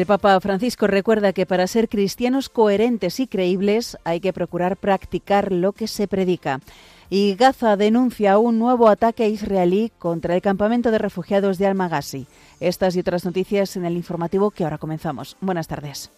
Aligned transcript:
El 0.00 0.06
Papa 0.06 0.40
Francisco 0.40 0.86
recuerda 0.86 1.34
que 1.34 1.44
para 1.44 1.66
ser 1.66 1.86
cristianos 1.86 2.48
coherentes 2.48 3.20
y 3.20 3.26
creíbles 3.26 3.98
hay 4.02 4.20
que 4.20 4.32
procurar 4.32 4.78
practicar 4.78 5.52
lo 5.52 5.72
que 5.72 5.88
se 5.88 6.08
predica. 6.08 6.62
Y 7.10 7.34
Gaza 7.34 7.76
denuncia 7.76 8.38
un 8.38 8.58
nuevo 8.58 8.88
ataque 8.88 9.28
israelí 9.28 9.92
contra 9.98 10.34
el 10.34 10.40
campamento 10.40 10.90
de 10.90 10.96
refugiados 10.96 11.58
de 11.58 11.66
Al-Magasi. 11.66 12.26
Estas 12.60 12.96
y 12.96 13.00
otras 13.00 13.26
noticias 13.26 13.76
en 13.76 13.84
el 13.84 13.94
informativo 13.94 14.50
que 14.50 14.64
ahora 14.64 14.78
comenzamos. 14.78 15.36
Buenas 15.42 15.68
tardes. 15.68 16.10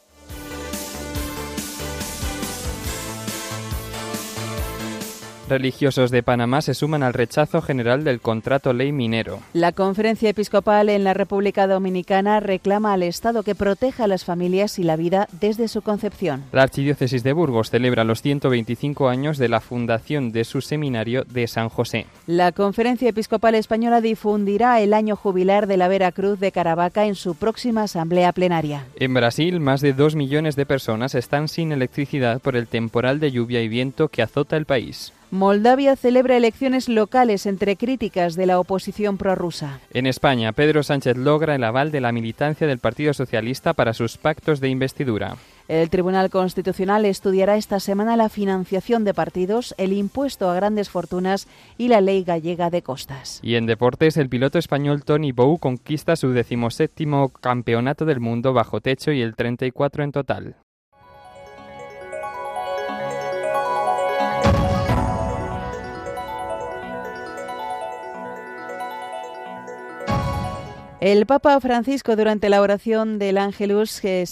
Religiosos 5.53 6.11
de 6.11 6.23
Panamá 6.23 6.63
se 6.63 6.73
suman 6.73 7.03
al 7.03 7.13
rechazo 7.13 7.61
general 7.61 8.05
del 8.05 8.23
contrato 8.23 8.73
ley 8.73 8.91
minero. 8.91 9.41
La 9.53 9.73
conferencia 9.73 10.31
episcopal 10.31 10.89
en 10.89 11.05
la 11.05 11.13
República 11.13 11.67
Dominicana 11.67 12.41
reclama 12.41 12.95
al 12.95 13.03
Estado 13.03 13.43
que 13.43 13.55
proteja 13.55 14.05
a 14.05 14.07
las 14.07 14.25
familias 14.25 14.79
y 14.79 14.83
la 14.83 14.97
vida 14.97 15.29
desde 15.31 15.69
su 15.69 15.83
concepción. 15.83 16.45
La 16.53 16.63
Archidiócesis 16.63 17.23
de 17.23 17.35
Burgos 17.35 17.69
celebra 17.69 18.03
los 18.05 18.23
125 18.23 19.11
años 19.11 19.37
de 19.37 19.51
la 19.51 19.61
fundación 19.61 20.33
de 20.33 20.45
su 20.45 20.63
seminario 20.63 21.25
de 21.25 21.47
San 21.47 21.69
José. 21.69 22.07
La 22.27 22.53
conferencia 22.53 23.11
episcopal 23.11 23.55
española 23.55 24.01
difundirá 24.01 24.81
el 24.81 24.95
año 24.95 25.17
jubilar 25.17 25.67
de 25.67 25.77
la 25.77 25.89
Veracruz 25.89 26.41
de 26.41 26.51
Caravaca 26.51 27.05
en 27.05 27.15
su 27.15 27.35
próxima 27.35 27.83
asamblea 27.83 28.33
plenaria. 28.33 28.87
En 28.97 29.13
Brasil, 29.13 29.61
más 29.61 29.83
de 29.83 29.93
dos 29.93 30.17
millones 30.17 30.57
de 30.57 30.65
personas 30.65 31.15
están 31.15 31.49
sin 31.49 31.73
electricidad 31.73 32.41
por 32.41 32.57
el 32.57 32.69
temporal 32.69 33.21
de 33.21 33.33
lluvia 33.33 33.61
y 33.61 33.69
viento 33.69 34.09
que 34.09 34.23
azota 34.23 34.57
el 34.57 34.65
país. 34.65 35.13
Moldavia 35.33 35.97
celebra 35.97 36.37
elecciones 36.37 36.91
locales 36.91 37.47
entre 37.47 37.77
críticas 37.77 38.35
de 38.35 38.45
la 38.45 38.61
oposición 38.61 39.17
prorrusa. 39.17 39.81
En 39.91 40.07
España, 40.07 40.53
Pedro 40.53 40.83
Sánchez 40.83 41.17
logra 41.17 41.55
el 41.55 41.65
aval 41.65 41.91
de 41.91 42.03
la 42.03 42.13
militancia 42.13 42.67
del 42.67 42.81
Partido 42.81 43.15
Socialista 43.15 43.73
para 43.73 43.95
sus 43.95 44.19
pactos 44.19 44.61
de 44.61 44.69
investidura. 44.69 45.37
El 45.69 45.89
Tribunal 45.89 46.29
Constitucional 46.29 47.07
estudiará 47.07 47.57
esta 47.57 47.81
semana 47.81 48.19
la 48.19 48.29
financiación 48.29 49.05
de 49.05 49.15
partidos, 49.15 49.75
el 49.79 49.95
impuesto 49.95 50.51
a 50.51 50.55
grandes 50.55 50.91
fortunas 50.91 51.49
y 51.79 51.89
la 51.89 52.03
ley 52.03 52.25
gallega 52.25 52.69
de 52.69 52.83
costas. 52.83 53.41
Y 53.43 53.55
en 53.55 53.65
deportes, 53.65 54.19
el 54.19 54.29
piloto 54.29 54.59
español 54.59 55.03
Tony 55.03 55.33
Bou 55.33 55.57
conquista 55.57 56.15
su 56.15 56.33
decimoséptimo 56.33 57.31
campeonato 57.31 58.05
del 58.05 58.21
mundo 58.21 58.53
bajo 58.53 58.83
techo 58.83 59.13
y 59.13 59.23
el 59.23 59.35
34 59.35 60.05
en 60.05 60.13
total. 60.13 60.57
El 71.03 71.27
Papa 71.27 71.59
Francisco 71.59 72.15
durante 72.15 72.49
la 72.49 72.61
oración 72.61 73.19
del 73.19 73.37
Ángelus 73.37 73.91
se, 73.91 74.25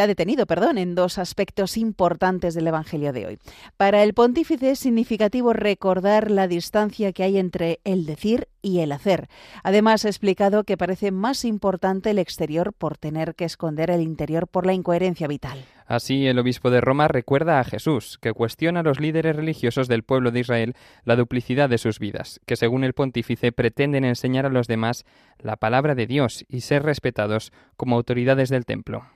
ha 0.00 0.06
detenido 0.06 0.46
perdón, 0.46 0.78
en 0.78 0.94
dos 0.94 1.18
aspectos 1.18 1.76
importantes 1.76 2.54
del 2.54 2.68
Evangelio 2.68 3.12
de 3.12 3.26
hoy. 3.26 3.38
Para 3.76 4.04
el 4.04 4.14
pontífice 4.14 4.70
es 4.70 4.78
significativo 4.78 5.52
recordar 5.52 6.30
la 6.30 6.46
distancia 6.46 7.12
que 7.12 7.24
hay 7.24 7.38
entre 7.38 7.80
el 7.82 8.06
decir 8.06 8.46
y 8.62 8.80
el 8.80 8.92
hacer. 8.92 9.28
Además 9.62 10.04
ha 10.04 10.08
explicado 10.08 10.64
que 10.64 10.76
parece 10.76 11.10
más 11.10 11.44
importante 11.44 12.10
el 12.10 12.18
exterior 12.18 12.72
por 12.72 12.96
tener 12.96 13.34
que 13.34 13.44
esconder 13.44 13.90
el 13.90 14.00
interior 14.00 14.48
por 14.48 14.66
la 14.66 14.74
incoherencia 14.74 15.26
vital. 15.26 15.64
Así, 15.86 16.26
el 16.26 16.38
obispo 16.38 16.70
de 16.70 16.82
Roma 16.82 17.08
recuerda 17.08 17.60
a 17.60 17.64
Jesús, 17.64 18.18
que 18.20 18.32
cuestiona 18.32 18.80
a 18.80 18.82
los 18.82 19.00
líderes 19.00 19.34
religiosos 19.34 19.88
del 19.88 20.02
pueblo 20.02 20.30
de 20.30 20.40
Israel 20.40 20.74
la 21.04 21.16
duplicidad 21.16 21.70
de 21.70 21.78
sus 21.78 21.98
vidas, 21.98 22.40
que 22.46 22.56
según 22.56 22.84
el 22.84 22.92
pontífice 22.92 23.52
pretenden 23.52 24.04
enseñar 24.04 24.44
a 24.44 24.50
los 24.50 24.66
demás 24.66 25.06
la 25.38 25.56
palabra 25.56 25.94
de 25.94 26.06
Dios 26.06 26.44
y 26.48 26.60
ser 26.60 26.82
respetados 26.82 27.52
como 27.76 27.96
autoridades 27.96 28.50
del 28.50 28.66
templo. 28.66 29.06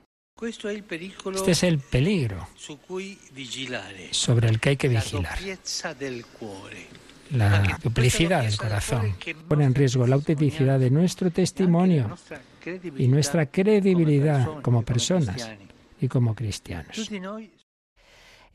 Este 0.41 1.51
es 1.51 1.63
el 1.63 1.79
peligro 1.79 2.47
sobre 4.11 4.49
el 4.49 4.59
que 4.59 4.69
hay 4.69 4.77
que 4.77 4.89
vigilar. 4.89 5.37
La 7.33 7.79
duplicidad 7.81 8.43
del 8.43 8.57
corazón 8.57 9.15
pone 9.47 9.65
en 9.65 9.73
riesgo 9.73 10.05
la 10.05 10.15
autenticidad 10.15 10.79
de 10.79 10.91
nuestro 10.91 11.31
testimonio 11.31 12.15
y 12.97 13.07
nuestra 13.07 13.47
credibilidad 13.47 14.61
como 14.61 14.83
personas 14.83 15.49
y 15.99 16.07
como 16.07 16.35
cristianos. 16.35 17.09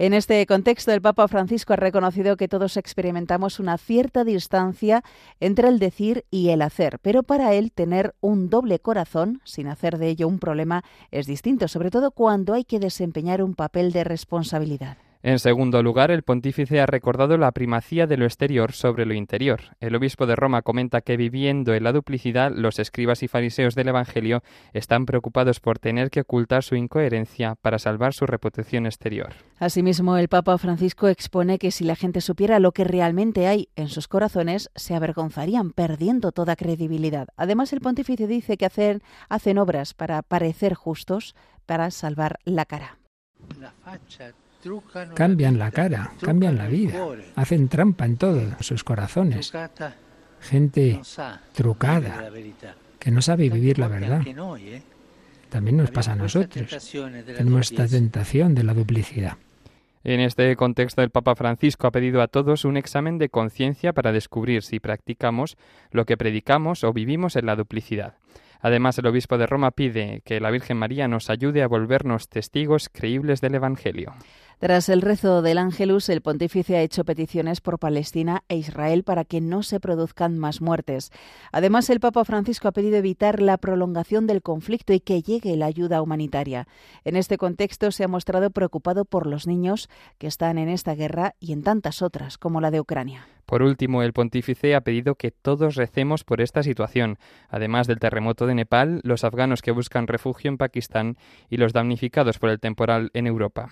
En 0.00 0.15
este 0.15 0.47
contexto, 0.47 0.93
el 0.93 1.03
Papa 1.03 1.27
Francisco 1.27 1.72
ha 1.72 1.77
reconocido 1.77 2.37
que 2.37 2.47
todos 2.47 2.77
experimentamos 2.77 3.59
una 3.59 3.78
cierta 3.78 4.22
distancia 4.22 5.03
entre 5.41 5.66
el 5.66 5.81
decir 5.81 6.25
y 6.31 6.50
el 6.50 6.62
hacer, 6.62 7.00
pero 7.00 7.25
para 7.25 7.55
él 7.55 7.72
tener 7.72 8.15
un 8.21 8.49
doble 8.49 8.78
corazón, 8.78 9.41
sin 9.43 9.66
hacer 9.66 9.99
de 9.99 10.10
ello 10.10 10.28
un 10.28 10.39
problema, 10.39 10.84
es 11.10 11.27
distinto, 11.27 11.66
sobre 11.66 11.91
todo 11.91 12.12
cuando 12.12 12.55
hay 12.55 12.62
que 12.62 12.78
desempeñar 12.78 13.43
un 13.43 13.56
papel 13.56 13.91
de 13.91 14.05
responsabilidad. 14.05 14.99
En 15.28 15.39
segundo 15.39 15.83
lugar, 15.83 16.11
el 16.11 16.22
pontífice 16.22 16.81
ha 16.81 16.87
recordado 16.87 17.37
la 17.37 17.53
primacía 17.53 18.06
de 18.06 18.16
lo 18.16 18.25
exterior 18.25 18.72
sobre 18.72 19.05
lo 19.05 19.12
interior. 19.12 19.61
El 19.78 19.94
obispo 19.94 20.25
de 20.25 20.34
Roma 20.34 20.62
comenta 20.62 21.03
que 21.03 21.19
viviendo 21.19 21.75
en 21.75 21.84
la 21.84 21.93
duplicidad, 21.93 22.50
los 22.50 22.78
escribas 22.78 23.22
y 23.22 23.28
fariseos 23.28 23.75
del 23.75 23.89
Evangelio 23.89 24.43
están 24.72 25.05
preocupados 25.05 25.61
por 25.61 25.78
tener 25.78 26.09
que 26.09 26.22
ocultar 26.22 26.62
su 26.62 26.77
incoherencia 26.77 27.56
para 27.56 27.78
salvar 27.78 28.15
su 28.15 28.25
reputación 28.25 28.87
exterior. 28.87 29.34
Asimismo, 29.59 30.16
el 30.16 30.28
Papa 30.28 30.56
Francisco 30.56 31.09
expone 31.09 31.59
que 31.59 31.72
si 31.72 31.84
la 31.84 31.95
gente 31.95 32.22
supiera 32.22 32.59
lo 32.59 32.72
que 32.72 32.84
realmente 32.84 33.49
hay 33.49 33.69
en 33.77 33.89
sus 33.89 34.09
corazones, 34.09 34.71
se 34.77 34.95
avergonzarían, 34.95 35.72
perdiendo 35.72 36.33
toda 36.33 36.56
credibilidad. 36.56 37.28
Además, 37.37 37.75
el 37.75 37.83
pontífice 37.83 38.27
dice 38.28 38.56
que 38.56 38.65
hacen, 38.65 39.03
hacen 39.28 39.59
obras 39.59 39.93
para 39.93 40.22
parecer 40.22 40.72
justos, 40.72 41.34
para 41.66 41.91
salvar 41.91 42.39
la 42.47 42.65
cara. 42.65 42.97
Cambian 45.14 45.58
la 45.58 45.70
cara, 45.70 46.12
cambian 46.20 46.56
la 46.56 46.66
vida, 46.66 46.98
hacen 47.36 47.69
trampa 47.69 48.04
en 48.04 48.16
todos 48.16 48.54
sus 48.60 48.82
corazones. 48.84 49.52
Gente 50.41 51.00
trucada, 51.52 52.30
que 52.98 53.10
no 53.10 53.22
sabe 53.22 53.48
vivir 53.50 53.78
la 53.78 53.88
verdad. 53.88 54.22
También 55.48 55.76
nos 55.76 55.91
pasa 55.91 56.12
a 56.12 56.16
nosotros. 56.16 56.91
Tenemos 57.36 57.70
esta 57.70 57.86
tentación 57.86 58.54
de 58.54 58.64
la 58.64 58.74
duplicidad. 58.74 59.36
En 60.04 60.20
este 60.20 60.54
contexto, 60.56 61.02
el 61.02 61.10
Papa 61.10 61.34
Francisco 61.34 61.86
ha 61.86 61.91
pedido 61.91 62.22
a 62.22 62.28
todos 62.28 62.64
un 62.64 62.76
examen 62.76 63.18
de 63.18 63.28
conciencia 63.28 63.92
para 63.92 64.12
descubrir 64.12 64.62
si 64.62 64.80
practicamos 64.80 65.56
lo 65.91 66.06
que 66.06 66.16
predicamos 66.16 66.84
o 66.84 66.92
vivimos 66.92 67.36
en 67.36 67.47
la 67.47 67.56
duplicidad. 67.56 68.14
Además, 68.60 68.98
el 68.98 69.06
obispo 69.06 69.38
de 69.38 69.47
Roma 69.47 69.70
pide 69.70 70.22
que 70.24 70.41
la 70.41 70.50
Virgen 70.50 70.76
María 70.76 71.08
nos 71.08 71.30
ayude 71.30 71.62
a 71.62 71.68
volvernos 71.68 72.28
testigos 72.28 72.88
creíbles 72.88 73.41
del 73.41 73.54
Evangelio. 73.54 74.14
Tras 74.58 74.88
el 74.88 75.02
rezo 75.02 75.41
del 75.41 75.56
Ángelus, 75.56 76.08
el 76.08 76.20
pontífice 76.20 76.77
ha 76.77 76.83
hecho 76.83 77.04
peticiones 77.04 77.60
por 77.60 77.78
Palestina 77.78 78.42
e 78.48 78.56
Israel 78.56 79.04
para 79.04 79.24
que 79.24 79.41
no 79.41 79.62
se 79.62 79.78
produzcan 79.78 80.36
más 80.36 80.60
muertes. 80.60 81.12
Además, 81.53 81.88
el 81.91 82.00
Papa 82.00 82.24
Francisco 82.24 82.66
ha 82.66 82.72
pedido 82.72 82.97
evitar 82.97 83.41
la 83.41 83.56
prolongación 83.59 84.27
del 84.27 84.42
conflicto 84.42 84.92
y 84.92 84.98
que 84.98 85.22
llegue 85.22 85.56
la 85.56 85.66
ayuda 85.66 86.03
humanitaria. 86.03 86.66
En 87.04 87.15
este 87.15 87.38
contexto, 87.38 87.92
se 87.92 88.03
ha 88.03 88.09
mostrado 88.09 88.50
preocupado 88.50 89.04
por 89.04 89.28
los 89.28 89.47
niños 89.47 89.88
que 90.18 90.27
están 90.27 90.59
en 90.59 90.68
esta 90.68 90.97
guerra 90.97 91.36
y 91.38 91.53
en 91.53 91.62
tantas 91.62 92.03
otras, 92.03 92.36
como 92.36 92.60
la 92.60 92.72
de 92.72 92.80
Ucrania. 92.80 93.28
Por 93.47 93.62
último, 93.62 94.03
el 94.03 94.12
pontífice 94.12 94.74
ha 94.74 94.80
pedido 94.80 95.15
que 95.15 95.30
todos 95.30 95.77
recemos 95.77 96.24
por 96.24 96.41
esta 96.41 96.65
situación, 96.65 97.16
además 97.48 97.86
del 97.86 98.00
terremoto 98.00 98.48
de 98.48 98.56
Nepal, 98.56 99.03
los 99.04 99.22
afganos 99.22 99.62
que 99.62 99.71
buscan 99.71 100.09
refugio 100.09 100.50
en 100.50 100.59
Pakistán 100.59 101.16
y 101.48 101.59
los 101.59 101.72
damnificados 101.72 102.41
por 102.41 102.50
el 102.50 102.59
temporal 102.59 103.10
en 103.15 103.28
Europa. 103.28 103.71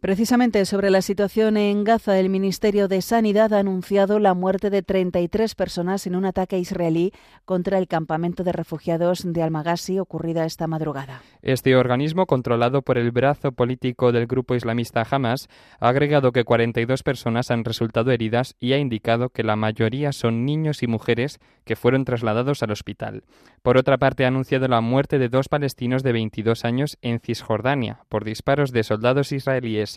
Precisamente 0.00 0.64
sobre 0.64 0.90
la 0.90 1.02
situación 1.02 1.56
en 1.56 1.82
Gaza, 1.82 2.20
el 2.20 2.28
Ministerio 2.28 2.86
de 2.86 3.02
Sanidad 3.02 3.52
ha 3.52 3.58
anunciado 3.58 4.20
la 4.20 4.32
muerte 4.32 4.70
de 4.70 4.84
33 4.84 5.56
personas 5.56 6.06
en 6.06 6.14
un 6.14 6.24
ataque 6.24 6.56
israelí 6.56 7.12
contra 7.44 7.78
el 7.78 7.88
campamento 7.88 8.44
de 8.44 8.52
refugiados 8.52 9.24
de 9.24 9.42
Al-Maghazi 9.42 9.98
ocurrida 9.98 10.44
esta 10.44 10.68
madrugada. 10.68 11.22
Este 11.42 11.74
organismo, 11.74 12.26
controlado 12.26 12.82
por 12.82 12.96
el 12.96 13.10
brazo 13.10 13.50
político 13.50 14.12
del 14.12 14.28
grupo 14.28 14.54
islamista 14.54 15.04
Hamas, 15.10 15.48
ha 15.80 15.88
agregado 15.88 16.30
que 16.30 16.44
42 16.44 17.02
personas 17.02 17.50
han 17.50 17.64
resultado 17.64 18.12
heridas 18.12 18.54
y 18.60 18.74
ha 18.74 18.78
indicado 18.78 19.30
que 19.30 19.42
la 19.42 19.56
mayoría 19.56 20.12
son 20.12 20.44
niños 20.44 20.84
y 20.84 20.86
mujeres 20.86 21.40
que 21.64 21.74
fueron 21.74 22.04
trasladados 22.04 22.62
al 22.62 22.70
hospital. 22.70 23.24
Por 23.62 23.76
otra 23.76 23.98
parte, 23.98 24.24
ha 24.24 24.28
anunciado 24.28 24.68
la 24.68 24.80
muerte 24.80 25.18
de 25.18 25.28
dos 25.28 25.48
palestinos 25.48 26.04
de 26.04 26.12
22 26.12 26.64
años 26.64 26.98
en 27.02 27.18
Cisjordania 27.18 28.04
por 28.08 28.24
disparos 28.24 28.70
de 28.70 28.84
soldados 28.84 29.32
israelíes 29.32 29.87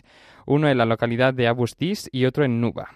uno 0.46 0.68
en 0.68 0.78
la 0.78 0.86
localidad 0.86 1.34
de 1.34 1.46
Abu 1.48 1.66
Dis 1.78 2.08
y 2.12 2.24
otro 2.24 2.44
en 2.44 2.60
Nuba. 2.60 2.90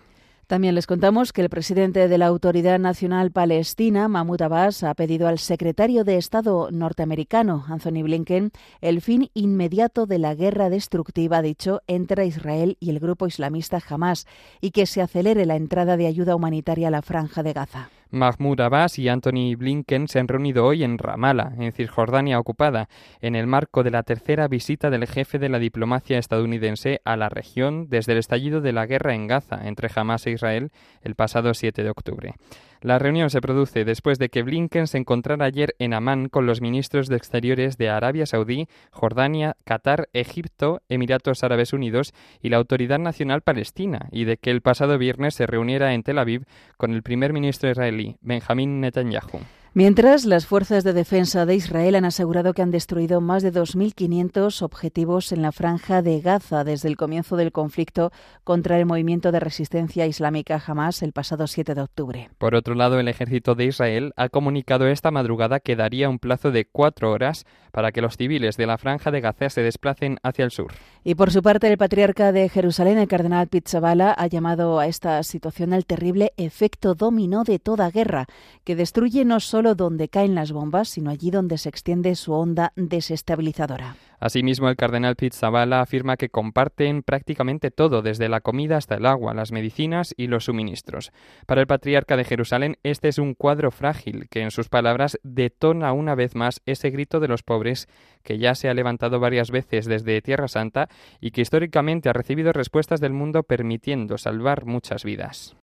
También 0.47 0.77
les 0.77 0.87
contamos 0.87 1.33
que 1.33 1.43
el 1.43 1.49
presidente 1.49 2.07
de 2.07 2.19
la 2.19 2.27
Autoridad 2.27 2.79
Nacional 2.79 3.33
Palestina, 3.33 4.07
Mahmoud 4.07 4.43
Abbas, 4.43 4.85
ha 4.85 4.95
pedido 4.95 5.27
al 5.27 5.41
secretario 5.41 6.05
de 6.05 6.19
Estado 6.19 6.71
norteamericano, 6.71 7.65
Anthony 7.67 8.05
Blinken, 8.05 8.53
el 8.81 9.01
fin 9.01 9.29
inmediato 9.35 10.07
de 10.07 10.21
la 10.21 10.37
guerra 10.37 10.71
destructiva, 10.71 11.43
dicho, 11.43 11.83
entre 11.89 12.27
Israel 12.27 12.77
y 12.79 12.91
el 12.91 13.01
grupo 13.01 13.27
islamista 13.27 13.83
Hamas, 13.89 14.29
y 14.61 14.71
que 14.71 14.87
se 14.87 15.03
acelere 15.03 15.47
la 15.47 15.57
entrada 15.57 15.97
de 15.97 16.07
ayuda 16.07 16.37
humanitaria 16.37 16.89
a 16.89 16.93
la 16.93 17.03
franja 17.03 17.43
de 17.43 17.53
Gaza. 17.53 17.91
Mahmoud 18.17 18.61
Abbas 18.61 18.99
y 18.99 19.09
Anthony 19.09 19.55
Blinken 19.57 20.09
se 20.09 20.19
han 20.19 20.29
reunido 20.29 20.65
hoy 20.65 20.83
en 20.83 20.99
Ramallah, 20.99 21.53
en 21.59 21.73
Cisjordania 21.73 22.39
ocupada, 22.39 22.89
en 23.21 23.37
el 23.37 23.47
marco 23.47 23.83
de 23.83 23.91
la 23.91 24.03
tercera 24.03 24.49
visita 24.49 24.91
del 24.91 25.07
jefe 25.07 25.39
de 25.39 25.49
la 25.49 25.59
diplomacia 25.59 26.19
estadounidense 26.19 27.01
a 27.05 27.17
la 27.17 27.29
región 27.29 27.89
desde 27.89 28.13
el 28.13 28.19
estallido 28.19 28.61
de 28.61 28.73
la 28.73 28.87
guerra 28.87 29.15
en 29.15 29.27
Gaza 29.27 29.67
entre 29.69 29.91
Hamas 29.95 30.27
e 30.27 30.33
Israel 30.33 30.71
el 31.03 31.15
pasado 31.15 31.55
7 31.55 31.83
de 31.83 31.91
octubre. 31.91 32.35
La 32.81 32.99
reunión 32.99 33.31
se 33.31 33.41
produce 33.41 33.85
después 33.85 34.19
de 34.19 34.29
que 34.29 34.43
Blinken 34.43 34.87
se 34.87 34.99
encontrara 34.99 35.47
ayer 35.47 35.75
en 35.79 35.95
Amán 35.95 36.29
con 36.29 36.47
los 36.47 36.61
ministros 36.61 37.09
de 37.09 37.17
Exteriores 37.17 37.79
de 37.79 37.89
Arabia 37.89 38.27
Saudí, 38.27 38.69
Jordania, 38.91 39.57
Qatar, 39.65 40.09
Egipto, 40.13 40.83
Emiratos 40.89 41.43
Árabes 41.43 41.73
Unidos 41.73 42.13
y 42.41 42.51
la 42.51 42.59
Autoridad 42.59 42.99
Nacional 42.99 43.43
Palestina, 43.43 44.09
y 44.13 44.25
de 44.25 44.37
que 44.37 44.51
el 44.51 44.61
pasado 44.61 44.99
viernes 44.99 45.35
se 45.35 45.47
reuniera 45.47 45.95
en 45.95 46.03
Tel 46.03 46.19
Aviv 46.19 46.45
con 46.77 46.93
el 46.93 47.03
primer 47.03 47.33
ministro 47.33 47.71
israelí, 47.71 48.17
Benjamín 48.21 48.81
Netanyahu. 48.81 49.41
Mientras, 49.77 50.25
las 50.25 50.47
fuerzas 50.47 50.85
de 50.85 50.95
defensa 50.95 51.45
de 51.45 51.55
Israel 51.55 51.97
han 51.97 52.07
asegurado 52.07 52.55
que 52.55 52.63
han 52.63 52.71
destruido 52.71 53.21
más 53.21 53.43
de 53.43 53.53
2.500 53.53 54.63
objetivos 54.63 55.33
en 55.33 55.43
la 55.43 55.53
franja 55.53 56.01
de 56.01 56.23
Gaza 56.23 56.65
desde 56.65 56.89
el 56.89 56.97
comienzo 56.97 57.37
del 57.37 57.53
conflicto 57.53 58.11
contra 58.43 58.79
el 58.79 58.87
movimiento 58.87 59.33
de 59.33 59.41
resistencia 59.41 60.07
islámica 60.07 60.63
Hamas 60.67 61.03
el 61.03 61.13
pasado 61.13 61.47
7 61.47 61.75
de 61.75 61.83
octubre. 61.83 62.31
Por 62.39 62.55
otro 62.55 62.75
lado, 62.75 62.99
el 62.99 63.09
ejército 63.09 63.55
de 63.55 63.67
Israel 63.67 64.15
ha 64.17 64.31
comunicado 64.31 64.87
esta 64.87 65.11
madrugada 65.11 65.61
que 65.61 65.77
daría 65.77 66.09
un 66.09 66.21
plazo 66.21 66.53
de 66.53 66.65
cuatro 66.65 67.11
horas 67.11 67.45
para 67.71 67.93
que 67.93 68.01
los 68.01 68.17
civiles 68.17 68.57
de 68.57 68.67
la 68.67 68.79
franja 68.79 69.11
de 69.11 69.21
Gaza 69.21 69.51
se 69.51 69.61
desplacen 69.61 70.17
hacia 70.23 70.47
el 70.47 70.53
sur. 70.53 70.73
Y 71.09 71.15
por 71.15 71.31
su 71.31 71.41
parte, 71.41 71.69
el 71.69 71.79
patriarca 71.79 72.33
de 72.33 72.49
Jerusalén, 72.49 72.99
el 72.99 73.07
cardenal 73.07 73.47
Pizzabala, 73.47 74.11
ha 74.11 74.27
llamado 74.27 74.81
a 74.81 74.89
esta 74.89 75.23
situación 75.23 75.73
el 75.73 75.87
terrible 75.87 76.33
efecto 76.37 76.97
dominó 76.97 77.45
de 77.45 77.61
toda 77.61 77.93
guerra, 77.93 78.27
que 78.65 78.75
destruye 78.75 79.25
no 79.25 79.39
solo 79.39 79.77
donde 79.77 80.09
caen 80.09 80.35
las 80.35 80.51
bombas, 80.51 80.89
sino 80.89 81.11
allí 81.11 81.31
donde 81.31 81.59
se 81.59 81.69
extiende 81.69 82.17
su 82.17 82.33
onda 82.33 82.73
desestabilizadora. 82.75 83.95
Asimismo, 84.19 84.69
el 84.69 84.77
cardenal 84.77 85.17
Pizzabala 85.17 85.81
afirma 85.81 86.17
que 86.17 86.29
comparten 86.29 87.03
prácticamente 87.03 87.71
todo, 87.71 88.03
desde 88.03 88.29
la 88.29 88.41
comida 88.41 88.77
hasta 88.77 88.97
el 88.97 89.07
agua, 89.07 89.35
las 89.35 89.53
medicinas 89.53 90.15
y 90.17 90.27
los 90.27 90.45
suministros. 90.45 91.13
Para 91.47 91.61
el 91.61 91.67
patriarca 91.67 92.17
de 92.17 92.25
Jerusalén, 92.25 92.77
este 92.83 93.09
es 93.09 93.19
un 93.19 93.35
cuadro 93.35 93.71
frágil 93.71 94.29
que, 94.29 94.43
en 94.43 94.51
sus 94.51 94.69
palabras, 94.69 95.19
detona 95.23 95.93
una 95.93 96.15
vez 96.15 96.35
más 96.35 96.63
ese 96.67 96.91
grito 96.91 97.21
de 97.21 97.29
los 97.29 97.43
pobres 97.43 97.89
que 98.23 98.39
ya 98.39 98.55
se 98.55 98.69
ha 98.69 98.75
levantado 98.75 99.21
varias 99.21 99.51
veces 99.51 99.87
desde 99.87 100.23
Tierra 100.23 100.49
Santa 100.49 100.89
y 101.21 101.31
que 101.31 101.43
históricamente 101.43 102.09
ha 102.09 102.13
recibido 102.13 102.53
respuestas 102.53 103.01
del 103.01 103.13
mundo 103.13 103.43
permitiendo 103.43 104.19
salvar 104.19 104.65
muchas 104.65 105.05
vidas. 105.05 105.57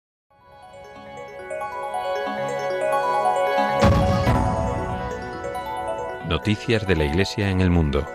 Noticias 6.28 6.86
de 6.86 6.96
la 6.96 7.04
Iglesia 7.04 7.50
en 7.50 7.60
el 7.60 7.68
mundo. 7.68 8.06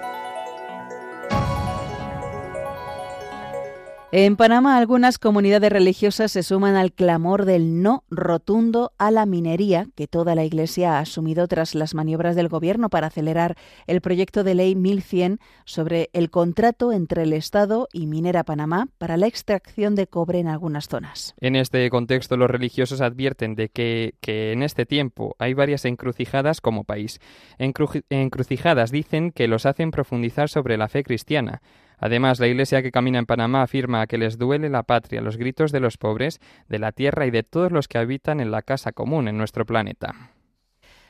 En 4.14 4.38
Panamá, 4.38 4.78
algunas 4.78 5.20
comunidades 5.20 5.70
religiosas 5.70 6.32
se 6.32 6.42
suman 6.42 6.78
al 6.78 6.94
clamor 6.94 7.44
del 7.44 7.82
no 7.82 8.06
rotundo 8.10 8.94
a 8.98 9.12
la 9.12 9.26
minería 9.26 9.88
que 9.96 10.08
toda 10.08 10.34
la 10.34 10.46
Iglesia 10.46 10.94
ha 10.94 11.00
asumido 11.00 11.46
tras 11.50 11.76
las 11.76 11.94
maniobras 11.94 12.38
del 12.38 12.48
Gobierno 12.48 12.90
para 12.90 13.08
acelerar 13.08 13.58
el 13.86 14.00
proyecto 14.00 14.46
de 14.46 14.56
ley 14.56 14.76
1100 14.76 15.40
sobre 15.66 16.10
el 16.14 16.30
contrato 16.30 16.94
entre 16.94 17.24
el 17.24 17.34
Estado 17.34 17.90
y 17.92 18.08
Minera 18.08 18.46
Panamá 18.46 18.88
para 18.98 19.18
la 19.18 19.28
extracción 19.28 19.96
de 19.96 20.08
cobre 20.08 20.40
en 20.40 20.48
algunas 20.48 20.88
zonas. 20.88 21.36
En 21.42 21.58
este 21.58 21.90
contexto, 21.90 22.38
los 22.38 22.50
religiosos 22.50 23.02
advierten 23.02 23.56
de 23.56 23.68
que, 23.68 24.16
que 24.22 24.54
en 24.54 24.64
este 24.64 24.86
tiempo 24.86 25.36
hay 25.38 25.54
varias 25.54 25.84
encrucijadas 25.84 26.62
como 26.62 26.86
país. 26.86 27.20
Encrucijadas 27.58 28.90
dicen 28.90 29.32
que 29.32 29.50
los 29.50 29.66
hacen 29.66 29.92
profundizar 29.92 30.48
sobre 30.48 30.78
la 30.78 30.88
fe 30.88 31.04
cristiana 31.04 31.62
Además, 31.98 32.40
la 32.40 32.48
Iglesia 32.48 32.82
que 32.82 32.92
camina 32.92 33.20
en 33.20 33.26
Panamá 33.26 33.64
afirma 33.64 34.08
que 34.08 34.18
les 34.18 34.38
duele 34.38 34.70
la 34.70 34.84
patria, 34.84 35.22
los 35.22 35.38
gritos 35.38 35.72
de 35.72 35.80
los 35.80 35.98
pobres, 35.98 36.40
de 36.70 36.80
la 36.80 36.92
tierra 36.92 37.26
y 37.26 37.32
de 37.32 37.44
todos 37.44 37.72
los 37.72 37.88
que 37.88 37.98
habitan 37.98 38.40
en 38.40 38.52
la 38.52 38.62
casa 38.62 38.92
común 38.92 39.28
en 39.28 39.38
nuestro 39.38 39.66
planeta. 39.66 40.32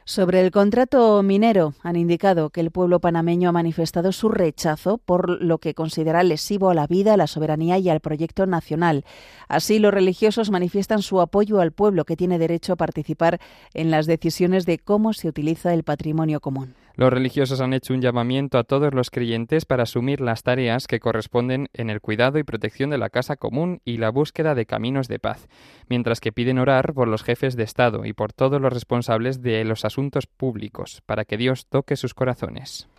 Sobre 0.10 0.39
el 0.39 0.51
contrato 0.51 1.22
minero, 1.22 1.74
han 1.84 1.98
indicado 1.98 2.50
que 2.50 2.62
el 2.62 2.72
pueblo 2.72 3.01
panameño 3.01 3.50
ha 3.50 3.51
manifestado 3.51 4.13
su 4.13 4.30
rechazo 4.30 5.00
por 5.00 5.42
lo 5.42 5.57
que 5.57 5.74
considera 5.74 6.24
lesivo 6.24 6.69
a 6.69 6.74
la 6.74 6.88
vida, 6.88 7.16
a 7.16 7.18
la 7.18 7.28
soberanía 7.28 7.78
y 7.78 7.89
al 7.89 8.00
proyecto 8.00 8.45
nacional. 8.45 9.04
Así, 9.50 9.80
los 9.80 9.94
religiosos 9.94 10.50
manifiestan 10.50 11.01
su 11.01 11.19
apoyo 11.19 11.60
al 11.60 11.74
pueblo 11.74 12.06
que 12.06 12.16
tiene 12.16 12.39
derecho 12.39 12.72
a 12.72 12.78
participar 12.78 13.42
en 13.74 13.92
las 13.92 14.06
decisiones 14.06 14.66
de 14.66 14.80
cómo 14.80 15.12
se 15.12 15.28
utiliza 15.28 15.74
el 15.74 15.84
patrimonio 15.84 16.39
común. 16.39 16.75
Los 16.98 17.14
religiosos 17.14 17.62
han 17.62 17.74
hecho 17.74 17.94
un 17.94 18.02
llamamiento 18.02 18.58
a 18.58 18.64
todos 18.64 18.92
los 18.92 19.12
creyentes 19.12 19.66
para 19.66 19.84
asumir 19.84 20.20
las 20.20 20.42
tareas 20.42 20.88
que 20.88 21.00
corresponden 21.00 21.70
en 21.74 21.92
el 21.92 22.02
cuidado 22.02 22.40
y 22.40 22.44
protección 22.44 22.90
de 22.90 22.98
la 22.98 23.12
casa 23.12 23.36
común 23.36 23.82
y 23.86 23.98
la 23.98 24.10
búsqueda 24.10 24.56
de 24.56 24.66
caminos 24.66 25.08
de 25.08 25.20
paz, 25.20 25.48
mientras 25.90 26.20
que 26.20 26.32
piden 26.32 26.58
orar 26.58 26.96
por 26.96 27.08
los 27.08 27.22
jefes 27.22 27.56
de 27.56 27.62
Estado 27.62 28.04
y 28.04 28.14
por 28.14 28.34
todos 28.34 28.60
los 28.60 28.74
responsables 28.74 29.44
de 29.44 29.64
los 29.64 29.86
asuntos 29.86 30.26
públicos, 30.26 31.04
para 31.06 31.24
que 31.24 31.38
Dios 31.38 31.68
toque 31.68 31.96
sus 31.98 32.16
corazones. 32.16 32.90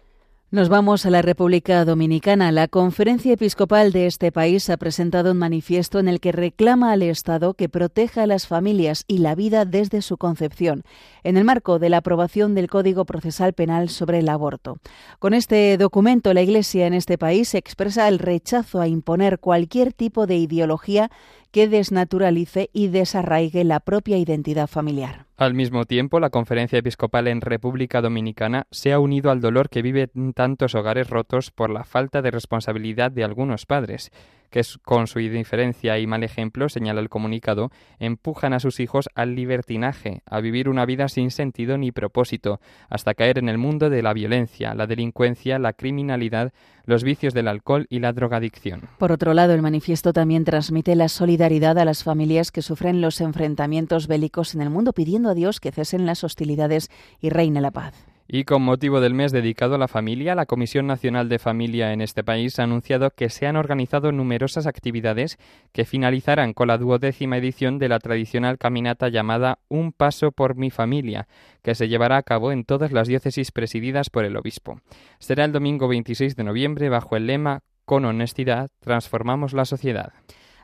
Nos 0.50 0.70
vamos 0.70 1.04
a 1.04 1.10
la 1.10 1.20
República 1.20 1.84
Dominicana. 1.84 2.50
La 2.52 2.68
conferencia 2.68 3.34
episcopal 3.34 3.92
de 3.92 4.06
este 4.06 4.32
país 4.32 4.70
ha 4.70 4.78
presentado 4.78 5.32
un 5.32 5.36
manifiesto 5.36 5.98
en 5.98 6.08
el 6.08 6.20
que 6.20 6.32
reclama 6.32 6.90
al 6.90 7.02
Estado 7.02 7.52
que 7.52 7.68
proteja 7.68 8.22
a 8.22 8.26
las 8.26 8.46
familias 8.46 9.04
y 9.06 9.18
la 9.18 9.34
vida 9.34 9.66
desde 9.66 10.00
su 10.00 10.16
concepción, 10.16 10.84
en 11.22 11.36
el 11.36 11.44
marco 11.44 11.78
de 11.78 11.90
la 11.90 11.98
aprobación 11.98 12.54
del 12.54 12.70
Código 12.70 13.04
Procesal 13.04 13.52
Penal 13.52 13.90
sobre 13.90 14.20
el 14.20 14.30
aborto. 14.30 14.78
Con 15.18 15.34
este 15.34 15.76
documento, 15.76 16.32
la 16.32 16.40
Iglesia 16.40 16.86
en 16.86 16.94
este 16.94 17.18
país 17.18 17.54
expresa 17.54 18.08
el 18.08 18.18
rechazo 18.18 18.80
a 18.80 18.88
imponer 18.88 19.40
cualquier 19.40 19.92
tipo 19.92 20.26
de 20.26 20.36
ideología 20.36 21.10
que 21.50 21.68
desnaturalice 21.68 22.70
y 22.72 22.88
desarraigue 22.88 23.64
la 23.64 23.80
propia 23.80 24.18
identidad 24.18 24.66
familiar. 24.66 25.26
Al 25.36 25.54
mismo 25.54 25.84
tiempo, 25.84 26.20
la 26.20 26.30
Conferencia 26.30 26.78
Episcopal 26.78 27.28
en 27.28 27.40
República 27.40 28.00
Dominicana 28.00 28.66
se 28.70 28.92
ha 28.92 28.98
unido 28.98 29.30
al 29.30 29.40
dolor 29.40 29.68
que 29.70 29.82
viven 29.82 30.32
tantos 30.34 30.74
hogares 30.74 31.08
rotos 31.08 31.50
por 31.50 31.70
la 31.70 31.84
falta 31.84 32.22
de 32.22 32.30
responsabilidad 32.30 33.12
de 33.12 33.24
algunos 33.24 33.66
padres 33.66 34.10
que 34.50 34.62
con 34.82 35.06
su 35.06 35.20
indiferencia 35.20 35.98
y 35.98 36.06
mal 36.06 36.24
ejemplo, 36.24 36.68
señala 36.68 37.00
el 37.00 37.08
comunicado, 37.08 37.70
empujan 37.98 38.52
a 38.52 38.60
sus 38.60 38.80
hijos 38.80 39.08
al 39.14 39.34
libertinaje, 39.34 40.22
a 40.26 40.40
vivir 40.40 40.68
una 40.68 40.86
vida 40.86 41.08
sin 41.08 41.30
sentido 41.30 41.78
ni 41.78 41.92
propósito, 41.92 42.60
hasta 42.88 43.14
caer 43.14 43.38
en 43.38 43.48
el 43.48 43.58
mundo 43.58 43.90
de 43.90 44.02
la 44.02 44.12
violencia, 44.12 44.74
la 44.74 44.86
delincuencia, 44.86 45.58
la 45.58 45.72
criminalidad, 45.72 46.52
los 46.84 47.04
vicios 47.04 47.34
del 47.34 47.48
alcohol 47.48 47.86
y 47.90 48.00
la 48.00 48.12
drogadicción. 48.12 48.82
Por 48.98 49.12
otro 49.12 49.34
lado, 49.34 49.52
el 49.52 49.62
manifiesto 49.62 50.12
también 50.12 50.44
transmite 50.44 50.94
la 50.96 51.08
solidaridad 51.08 51.78
a 51.78 51.84
las 51.84 52.02
familias 52.02 52.50
que 52.50 52.62
sufren 52.62 53.00
los 53.00 53.20
enfrentamientos 53.20 54.06
bélicos 54.06 54.54
en 54.54 54.62
el 54.62 54.70
mundo, 54.70 54.92
pidiendo 54.92 55.30
a 55.30 55.34
Dios 55.34 55.60
que 55.60 55.72
cesen 55.72 56.06
las 56.06 56.24
hostilidades 56.24 56.90
y 57.20 57.28
reine 57.28 57.60
la 57.60 57.70
paz. 57.70 58.17
Y 58.30 58.44
con 58.44 58.60
motivo 58.60 59.00
del 59.00 59.14
mes 59.14 59.32
dedicado 59.32 59.76
a 59.76 59.78
la 59.78 59.88
familia, 59.88 60.34
la 60.34 60.44
Comisión 60.44 60.86
Nacional 60.86 61.30
de 61.30 61.38
Familia 61.38 61.94
en 61.94 62.02
este 62.02 62.22
país 62.22 62.58
ha 62.58 62.64
anunciado 62.64 63.10
que 63.10 63.30
se 63.30 63.46
han 63.46 63.56
organizado 63.56 64.12
numerosas 64.12 64.66
actividades 64.66 65.38
que 65.72 65.86
finalizarán 65.86 66.52
con 66.52 66.68
la 66.68 66.76
duodécima 66.76 67.38
edición 67.38 67.78
de 67.78 67.88
la 67.88 67.98
tradicional 67.98 68.58
caminata 68.58 69.08
llamada 69.08 69.60
Un 69.68 69.92
Paso 69.92 70.30
por 70.30 70.56
mi 70.56 70.68
Familia, 70.68 71.26
que 71.62 71.74
se 71.74 71.88
llevará 71.88 72.18
a 72.18 72.22
cabo 72.22 72.52
en 72.52 72.64
todas 72.64 72.92
las 72.92 73.08
diócesis 73.08 73.50
presididas 73.50 74.10
por 74.10 74.26
el 74.26 74.36
obispo. 74.36 74.82
Será 75.18 75.46
el 75.46 75.52
domingo 75.52 75.88
26 75.88 76.36
de 76.36 76.44
noviembre 76.44 76.90
bajo 76.90 77.16
el 77.16 77.26
lema 77.26 77.60
con 77.86 78.04
honestidad 78.04 78.68
transformamos 78.80 79.54
la 79.54 79.64
sociedad. 79.64 80.12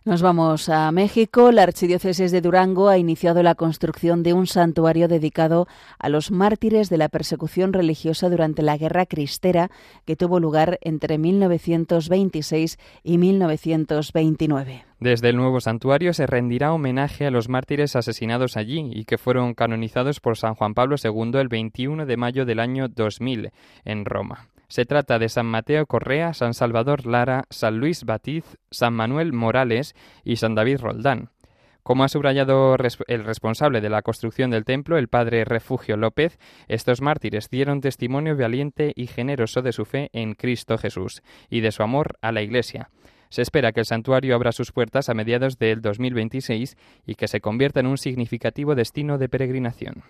Nos 0.06 0.20
vamos 0.20 0.68
a 0.68 0.92
México. 0.92 1.50
La 1.50 1.62
Archidiócesis 1.62 2.30
de 2.30 2.42
Durango 2.42 2.90
ha 2.90 2.99
iniciado 2.99 3.42
la 3.42 3.54
construcción 3.54 4.23
de 4.23 4.34
un 4.34 4.46
santuario 4.46 5.08
dedicado 5.08 5.66
a 5.99 6.11
los 6.11 6.30
mártires 6.30 6.90
de 6.90 6.99
la 6.99 7.08
persecución 7.08 7.73
religiosa 7.73 8.28
durante 8.28 8.61
la 8.61 8.76
Guerra 8.76 9.06
Cristera 9.06 9.70
que 10.04 10.14
tuvo 10.14 10.40
lugar 10.40 10.78
entre 10.82 11.16
1926 11.16 12.78
y 13.02 13.16
1929. 13.16 14.84
Desde 15.00 15.30
el 15.30 15.37
nuevo 15.37 15.61
santuario 15.61 16.12
se 16.12 16.26
rendirá 16.26 16.75
homenaje 16.75 17.25
a 17.25 17.30
los 17.30 17.49
mártires 17.49 17.96
asesinados 17.96 18.58
allí 18.58 18.90
y 18.92 19.06
que 19.06 19.16
fueron 19.16 19.54
canonizados 19.54 20.20
por 20.20 20.37
San 20.37 20.54
Juan 20.54 20.75
Pablo 20.75 20.96
II 21.02 21.40
el 21.40 21.49
21 21.49 22.04
de 22.04 22.16
mayo 22.18 22.44
del 22.44 22.61
año 22.61 22.88
2000 22.88 23.52
en 23.87 24.04
Roma. 24.04 24.49
Se 24.75 24.87
trata 24.87 25.21
de 25.21 25.28
San 25.28 25.47
Mateo 25.47 25.87
Correa, 25.87 26.35
San 26.35 26.52
Salvador 26.52 27.07
Lara, 27.07 27.45
San 27.49 27.78
Luis 27.78 28.02
Batiz, 28.02 28.57
San 28.73 28.93
Manuel 28.93 29.33
Morales 29.33 29.95
y 30.25 30.35
San 30.35 30.57
David 30.57 30.81
Roldán. 30.81 31.31
Como 31.85 32.02
ha 32.02 32.09
subrayado 32.09 32.76
el 33.07 33.25
responsable 33.25 33.81
de 33.81 33.88
la 33.88 34.02
construcción 34.02 34.50
del 34.50 34.64
templo, 34.64 34.99
el 34.99 35.07
padre 35.07 35.45
Refugio 35.45 35.97
López, 35.97 36.40
estos 36.66 37.02
mártires 37.02 37.50
dieron 37.50 37.83
testimonio 37.83 38.37
valiente 38.37 38.93
y 38.97 39.07
generoso 39.07 39.62
de 39.62 39.71
su 39.71 39.85
fe 39.85 40.11
en 40.12 40.35
Cristo 40.35 40.76
Jesús 40.76 41.23
y 41.49 41.61
de 41.61 41.71
su 41.71 41.85
amor 41.85 42.19
a 42.21 42.33
la 42.33 42.43
Iglesia. 42.43 42.90
Se 43.28 43.43
espera 43.43 43.71
que 43.71 43.78
el 43.78 43.87
santuario 43.87 44.35
abra 44.35 44.50
sus 44.50 44.73
puertas 44.73 45.09
a 45.09 45.14
mediados 45.14 45.57
del 45.57 45.83
2026 45.83 46.76
y 47.07 47.14
que 47.14 47.28
se 47.28 47.40
convierta 47.40 47.78
en 47.78 47.87
un 47.87 47.97
significativo 47.97 48.75
destino 48.75 49.19
de 49.19 49.28
peregrinación. 49.28 50.02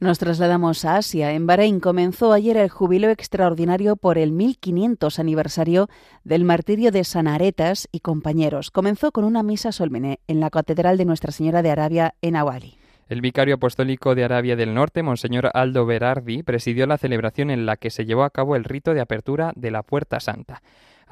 Nos 0.00 0.18
trasladamos 0.18 0.86
a 0.86 0.96
Asia. 0.96 1.32
En 1.34 1.46
Bahrein 1.46 1.78
comenzó 1.78 2.32
ayer 2.32 2.56
el 2.56 2.70
jubileo 2.70 3.10
extraordinario 3.10 3.96
por 3.96 4.16
el 4.16 4.32
1500 4.32 5.18
aniversario 5.18 5.90
del 6.24 6.44
martirio 6.44 6.90
de 6.90 7.04
San 7.04 7.28
Aretas 7.28 7.86
y 7.92 8.00
compañeros. 8.00 8.70
Comenzó 8.70 9.12
con 9.12 9.24
una 9.24 9.42
misa 9.42 9.72
solmene 9.72 10.20
en 10.26 10.40
la 10.40 10.48
Catedral 10.48 10.96
de 10.96 11.04
Nuestra 11.04 11.32
Señora 11.32 11.60
de 11.60 11.70
Arabia 11.70 12.14
en 12.22 12.36
Awali. 12.36 12.78
El 13.10 13.20
vicario 13.20 13.56
apostólico 13.56 14.14
de 14.14 14.24
Arabia 14.24 14.56
del 14.56 14.72
Norte, 14.72 15.02
Monseñor 15.02 15.50
Aldo 15.52 15.84
Berardi, 15.84 16.44
presidió 16.44 16.86
la 16.86 16.96
celebración 16.96 17.50
en 17.50 17.66
la 17.66 17.76
que 17.76 17.90
se 17.90 18.06
llevó 18.06 18.24
a 18.24 18.30
cabo 18.30 18.56
el 18.56 18.64
rito 18.64 18.94
de 18.94 19.02
apertura 19.02 19.52
de 19.54 19.70
la 19.70 19.82
Puerta 19.82 20.18
Santa. 20.18 20.62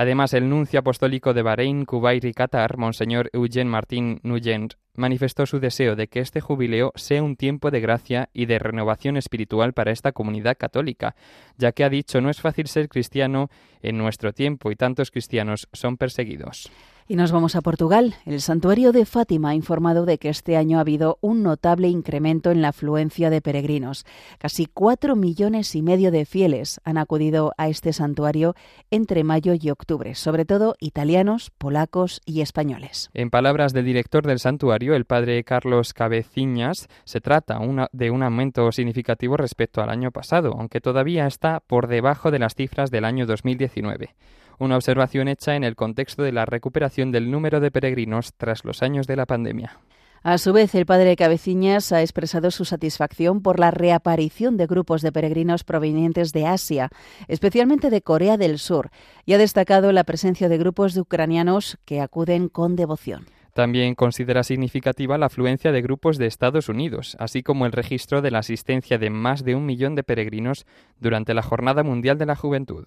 Además, 0.00 0.32
el 0.32 0.48
nuncio 0.48 0.78
apostólico 0.78 1.34
de 1.34 1.42
Bahrein, 1.42 1.84
Kuwait 1.84 2.24
y 2.24 2.32
Qatar, 2.32 2.78
Monseñor 2.78 3.30
Eugene 3.32 3.68
Martín 3.68 4.20
Nugent, 4.22 4.74
manifestó 4.94 5.44
su 5.44 5.58
deseo 5.58 5.96
de 5.96 6.06
que 6.06 6.20
este 6.20 6.40
jubileo 6.40 6.92
sea 6.94 7.20
un 7.20 7.34
tiempo 7.34 7.72
de 7.72 7.80
gracia 7.80 8.28
y 8.32 8.46
de 8.46 8.60
renovación 8.60 9.16
espiritual 9.16 9.72
para 9.72 9.90
esta 9.90 10.12
comunidad 10.12 10.56
católica, 10.56 11.16
ya 11.56 11.72
que 11.72 11.82
ha 11.82 11.88
dicho 11.88 12.20
no 12.20 12.30
es 12.30 12.40
fácil 12.40 12.68
ser 12.68 12.88
cristiano 12.88 13.48
en 13.82 13.98
nuestro 13.98 14.32
tiempo 14.32 14.70
y 14.70 14.76
tantos 14.76 15.10
cristianos 15.10 15.66
son 15.72 15.96
perseguidos. 15.96 16.70
Y 17.10 17.16
nos 17.16 17.32
vamos 17.32 17.56
a 17.56 17.62
Portugal. 17.62 18.16
El 18.26 18.42
santuario 18.42 18.92
de 18.92 19.06
Fátima 19.06 19.48
ha 19.48 19.54
informado 19.54 20.04
de 20.04 20.18
que 20.18 20.28
este 20.28 20.58
año 20.58 20.76
ha 20.76 20.82
habido 20.82 21.16
un 21.22 21.42
notable 21.42 21.88
incremento 21.88 22.50
en 22.50 22.60
la 22.60 22.68
afluencia 22.68 23.30
de 23.30 23.40
peregrinos. 23.40 24.04
Casi 24.36 24.66
cuatro 24.66 25.16
millones 25.16 25.74
y 25.74 25.80
medio 25.80 26.10
de 26.10 26.26
fieles 26.26 26.82
han 26.84 26.98
acudido 26.98 27.54
a 27.56 27.68
este 27.68 27.94
santuario 27.94 28.54
entre 28.90 29.24
mayo 29.24 29.54
y 29.58 29.70
octubre, 29.70 30.14
sobre 30.14 30.44
todo 30.44 30.74
italianos, 30.80 31.50
polacos 31.56 32.20
y 32.26 32.42
españoles. 32.42 33.08
En 33.14 33.30
palabras 33.30 33.72
del 33.72 33.86
director 33.86 34.26
del 34.26 34.38
santuario, 34.38 34.94
el 34.94 35.06
padre 35.06 35.42
Carlos 35.44 35.94
Cabeciñas, 35.94 36.88
se 37.04 37.22
trata 37.22 37.58
de 37.90 38.10
un 38.10 38.22
aumento 38.22 38.70
significativo 38.70 39.38
respecto 39.38 39.80
al 39.80 39.88
año 39.88 40.10
pasado, 40.10 40.52
aunque 40.58 40.82
todavía 40.82 41.26
está 41.26 41.60
por 41.60 41.88
debajo 41.88 42.30
de 42.30 42.40
las 42.40 42.54
cifras 42.54 42.90
del 42.90 43.06
año 43.06 43.24
2019 43.24 44.14
una 44.58 44.76
observación 44.76 45.28
hecha 45.28 45.56
en 45.56 45.64
el 45.64 45.76
contexto 45.76 46.22
de 46.22 46.32
la 46.32 46.46
recuperación 46.46 47.12
del 47.12 47.30
número 47.30 47.60
de 47.60 47.70
peregrinos 47.70 48.32
tras 48.36 48.64
los 48.64 48.82
años 48.82 49.06
de 49.06 49.16
la 49.16 49.26
pandemia. 49.26 49.78
A 50.22 50.36
su 50.38 50.52
vez, 50.52 50.74
el 50.74 50.84
padre 50.84 51.14
Cabeciñas 51.16 51.92
ha 51.92 52.02
expresado 52.02 52.50
su 52.50 52.64
satisfacción 52.64 53.40
por 53.40 53.60
la 53.60 53.70
reaparición 53.70 54.56
de 54.56 54.66
grupos 54.66 55.00
de 55.00 55.12
peregrinos 55.12 55.62
provenientes 55.62 56.32
de 56.32 56.46
Asia, 56.46 56.90
especialmente 57.28 57.88
de 57.88 58.02
Corea 58.02 58.36
del 58.36 58.58
Sur, 58.58 58.90
y 59.24 59.34
ha 59.34 59.38
destacado 59.38 59.92
la 59.92 60.04
presencia 60.04 60.48
de 60.48 60.58
grupos 60.58 60.94
de 60.94 61.02
ucranianos 61.02 61.78
que 61.84 62.00
acuden 62.00 62.48
con 62.48 62.74
devoción. 62.74 63.26
También 63.54 63.94
considera 63.94 64.44
significativa 64.44 65.18
la 65.18 65.26
afluencia 65.26 65.72
de 65.72 65.82
grupos 65.82 66.18
de 66.18 66.26
Estados 66.26 66.68
Unidos, 66.68 67.16
así 67.18 67.42
como 67.42 67.66
el 67.66 67.72
registro 67.72 68.22
de 68.22 68.30
la 68.30 68.38
asistencia 68.38 68.98
de 68.98 69.10
más 69.10 69.44
de 69.44 69.54
un 69.54 69.66
millón 69.66 69.94
de 69.94 70.04
peregrinos 70.04 70.66
durante 71.00 71.34
la 71.34 71.42
Jornada 71.42 71.82
Mundial 71.82 72.18
de 72.18 72.26
la 72.26 72.36
Juventud. 72.36 72.86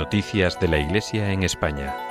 Noticias 0.00 0.58
de 0.58 0.66
la 0.66 0.78
Iglesia 0.78 1.30
en 1.30 1.42
España. 1.42 2.09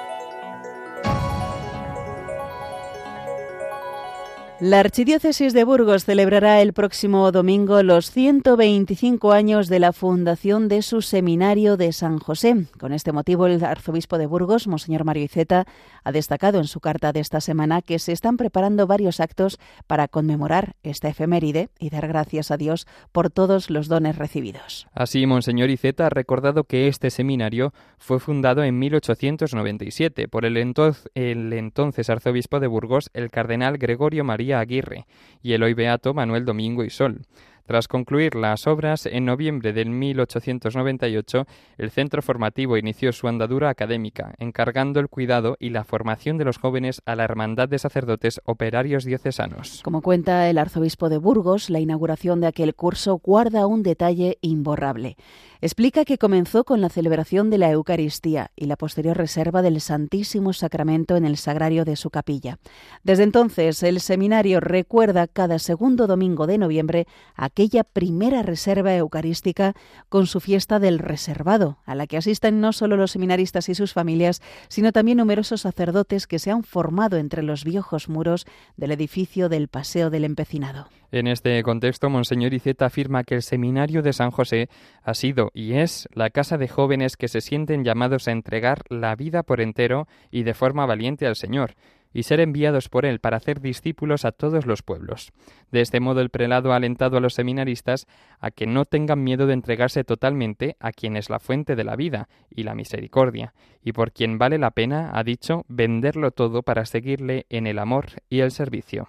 La 4.62 4.82
Archidiócesis 4.82 5.54
de 5.54 5.64
Burgos 5.64 6.04
celebrará 6.04 6.62
el 6.62 6.74
próximo 6.74 7.32
domingo 7.32 7.82
los 7.82 8.12
125 8.12 9.32
años 9.32 9.70
de 9.70 9.80
la 9.80 9.94
fundación 9.94 10.68
de 10.68 10.82
su 10.82 11.02
seminario 11.02 11.78
de 11.78 11.94
San 11.94 12.20
José. 12.20 12.66
Con 12.78 12.92
este 12.92 13.14
motivo, 13.14 13.48
el 13.48 13.64
arzobispo 13.64 14.18
de 14.18 14.26
Burgos, 14.26 14.68
Monseñor 14.68 15.06
Mario 15.06 15.24
Iceta, 15.24 15.66
ha 16.04 16.12
destacado 16.12 16.58
en 16.58 16.66
su 16.66 16.82
carta 16.82 17.14
de 17.14 17.22
esta 17.22 17.40
semana 17.40 17.82
que 17.82 18.00
se 18.00 18.12
están 18.12 18.36
preparando 18.36 18.86
varios 18.86 19.22
actos 19.22 19.60
para 19.88 20.10
conmemorar 20.10 20.76
esta 20.84 21.08
efeméride 21.08 21.70
y 21.80 21.90
dar 21.90 22.10
gracias 22.10 22.52
a 22.52 22.58
Dios 22.58 22.86
por 23.14 23.30
todos 23.30 23.70
los 23.70 23.88
dones 23.88 24.18
recibidos. 24.18 24.88
Así, 24.94 25.26
Monseñor 25.26 25.70
Iceta 25.70 26.08
ha 26.08 26.10
recordado 26.10 26.66
que 26.66 26.90
este 26.90 27.12
seminario 27.12 27.74
fue 27.98 28.20
fundado 28.20 28.66
en 28.66 28.78
1897 28.78 30.28
por 30.28 30.44
el, 30.44 30.58
entonces, 30.58 31.10
el 31.16 31.54
entonces 31.54 32.10
arzobispo 32.10 32.60
de 32.60 32.68
Burgos, 32.68 33.10
el 33.14 33.32
cardenal 33.32 33.78
Gregorio 33.78 34.26
María 34.26 34.49
Aguirre 34.54 35.06
y 35.42 35.54
el 35.54 35.64
hoy 35.64 35.74
beato 35.74 36.14
Manuel 36.14 36.46
Domingo 36.46 36.84
y 36.84 36.90
Sol. 36.90 37.22
Tras 37.70 37.88
concluir 37.88 38.34
las 38.34 38.66
obras, 38.66 39.06
en 39.06 39.26
noviembre 39.26 39.74
de 39.74 39.86
1898, 39.86 41.46
el 41.78 41.92
centro 41.92 42.24
formativo 42.24 42.78
inició 42.78 43.14
su 43.14 43.28
andadura 43.28 43.70
académica, 43.70 44.34
encargando 44.40 45.00
el 45.00 45.08
cuidado 45.08 45.56
y 45.60 45.70
la 45.70 45.84
formación 45.84 46.40
de 46.40 46.46
los 46.46 46.58
jóvenes 46.58 47.04
a 47.06 47.16
la 47.16 47.26
Hermandad 47.26 47.70
de 47.70 47.78
Sacerdotes 47.78 48.42
Operarios 48.46 49.04
Diocesanos. 49.04 49.82
Como 49.84 50.02
cuenta 50.02 50.50
el 50.50 50.58
arzobispo 50.58 51.10
de 51.10 51.20
Burgos, 51.20 51.70
la 51.70 51.80
inauguración 51.80 52.42
de 52.42 52.48
aquel 52.48 52.74
curso 52.74 53.20
guarda 53.24 53.68
un 53.68 53.84
detalle 53.84 54.40
imborrable. 54.42 55.16
Explica 55.62 56.06
que 56.06 56.18
comenzó 56.18 56.64
con 56.64 56.80
la 56.80 56.88
celebración 56.88 57.50
de 57.50 57.58
la 57.58 57.70
Eucaristía 57.70 58.52
y 58.56 58.68
la 58.68 58.78
posterior 58.78 59.18
reserva 59.18 59.62
del 59.62 59.82
Santísimo 59.82 60.54
Sacramento 60.54 61.18
en 61.18 61.26
el 61.26 61.36
sagrario 61.36 61.84
de 61.84 61.98
su 61.98 62.12
capilla. 62.12 62.60
Desde 63.04 63.24
entonces, 63.24 63.84
el 63.84 64.00
seminario 64.00 64.62
recuerda 64.62 65.28
cada 65.28 65.60
segundo 65.60 66.08
domingo 66.08 66.48
de 66.48 66.58
noviembre 66.58 67.08
aquella 67.36 67.84
primera 67.84 68.42
reserva 68.42 68.96
eucarística 68.96 69.74
con 70.08 70.28
su 70.28 70.40
fiesta 70.40 70.80
del 70.80 70.98
reservado, 70.98 71.80
a 71.86 71.94
la 71.94 72.08
que 72.08 72.16
asisten 72.16 72.62
no 72.62 72.72
solo 72.72 72.96
los 72.96 73.12
seminaristas 73.12 73.68
y 73.68 73.76
sus 73.76 73.92
familias, 73.92 74.42
sino 74.70 74.94
también 74.94 75.18
numerosos 75.18 75.62
sacerdotes 75.62 76.26
que 76.26 76.40
se 76.40 76.52
han 76.52 76.64
formado 76.64 77.18
entre 77.18 77.44
los 77.44 77.66
viejos 77.66 78.08
muros 78.08 78.46
del 78.78 78.92
edificio 78.92 79.50
del 79.50 79.68
Paseo 79.68 80.10
del 80.10 80.24
Empecinado. 80.24 80.88
En 81.12 81.26
este 81.26 81.62
contexto, 81.64 82.10
Monseñor 82.10 82.54
Iceta 82.54 82.86
afirma 82.86 83.24
que 83.24 83.36
el 83.36 83.42
Seminario 83.42 84.04
de 84.04 84.14
San 84.14 84.30
José 84.30 84.70
ha 85.02 85.16
sido 85.16 85.50
y 85.56 85.74
es 85.74 86.08
la 86.14 86.30
casa 86.30 86.58
de 86.58 86.68
jóvenes 86.68 87.18
que 87.18 87.28
se 87.28 87.42
sienten 87.42 87.84
llamados 87.84 88.28
a 88.28 88.32
entregar 88.32 88.84
la 88.90 89.16
vida 89.16 89.42
por 89.42 89.60
entero 89.60 90.08
y 90.30 90.44
de 90.44 90.54
forma 90.54 90.86
valiente 90.86 91.26
al 91.26 91.36
Señor, 91.36 91.74
y 92.14 92.24
ser 92.24 92.40
enviados 92.40 92.90
por 92.90 93.06
él 93.06 93.20
para 93.20 93.38
hacer 93.38 93.60
discípulos 93.60 94.26
a 94.26 94.32
todos 94.32 94.66
los 94.66 94.84
pueblos. 94.84 95.32
De 95.72 95.82
este 95.82 96.00
modo 96.00 96.22
el 96.22 96.30
prelado 96.30 96.74
ha 96.74 96.76
alentado 96.76 97.18
a 97.18 97.22
los 97.22 97.34
seminaristas 97.34 98.08
a 98.40 98.52
que 98.52 98.68
no 98.68 98.86
tengan 98.86 99.24
miedo 99.24 99.48
de 99.48 99.54
entregarse 99.54 100.04
totalmente 100.04 100.76
a 100.80 100.92
quien 100.92 101.18
es 101.18 101.30
la 101.30 101.40
fuente 101.40 101.76
de 101.76 101.84
la 101.84 101.96
vida 101.96 102.30
y 102.50 102.64
la 102.64 102.76
misericordia, 102.76 103.54
y 103.84 103.94
por 103.94 104.12
quien 104.12 104.38
vale 104.38 104.58
la 104.58 104.72
pena, 104.72 105.12
ha 105.14 105.24
dicho, 105.24 105.66
venderlo 105.68 106.32
todo 106.32 106.62
para 106.62 106.86
seguirle 106.86 107.46
en 107.50 107.68
el 107.68 107.80
amor 107.80 108.08
y 108.30 108.40
el 108.42 108.52
servicio. 108.52 109.08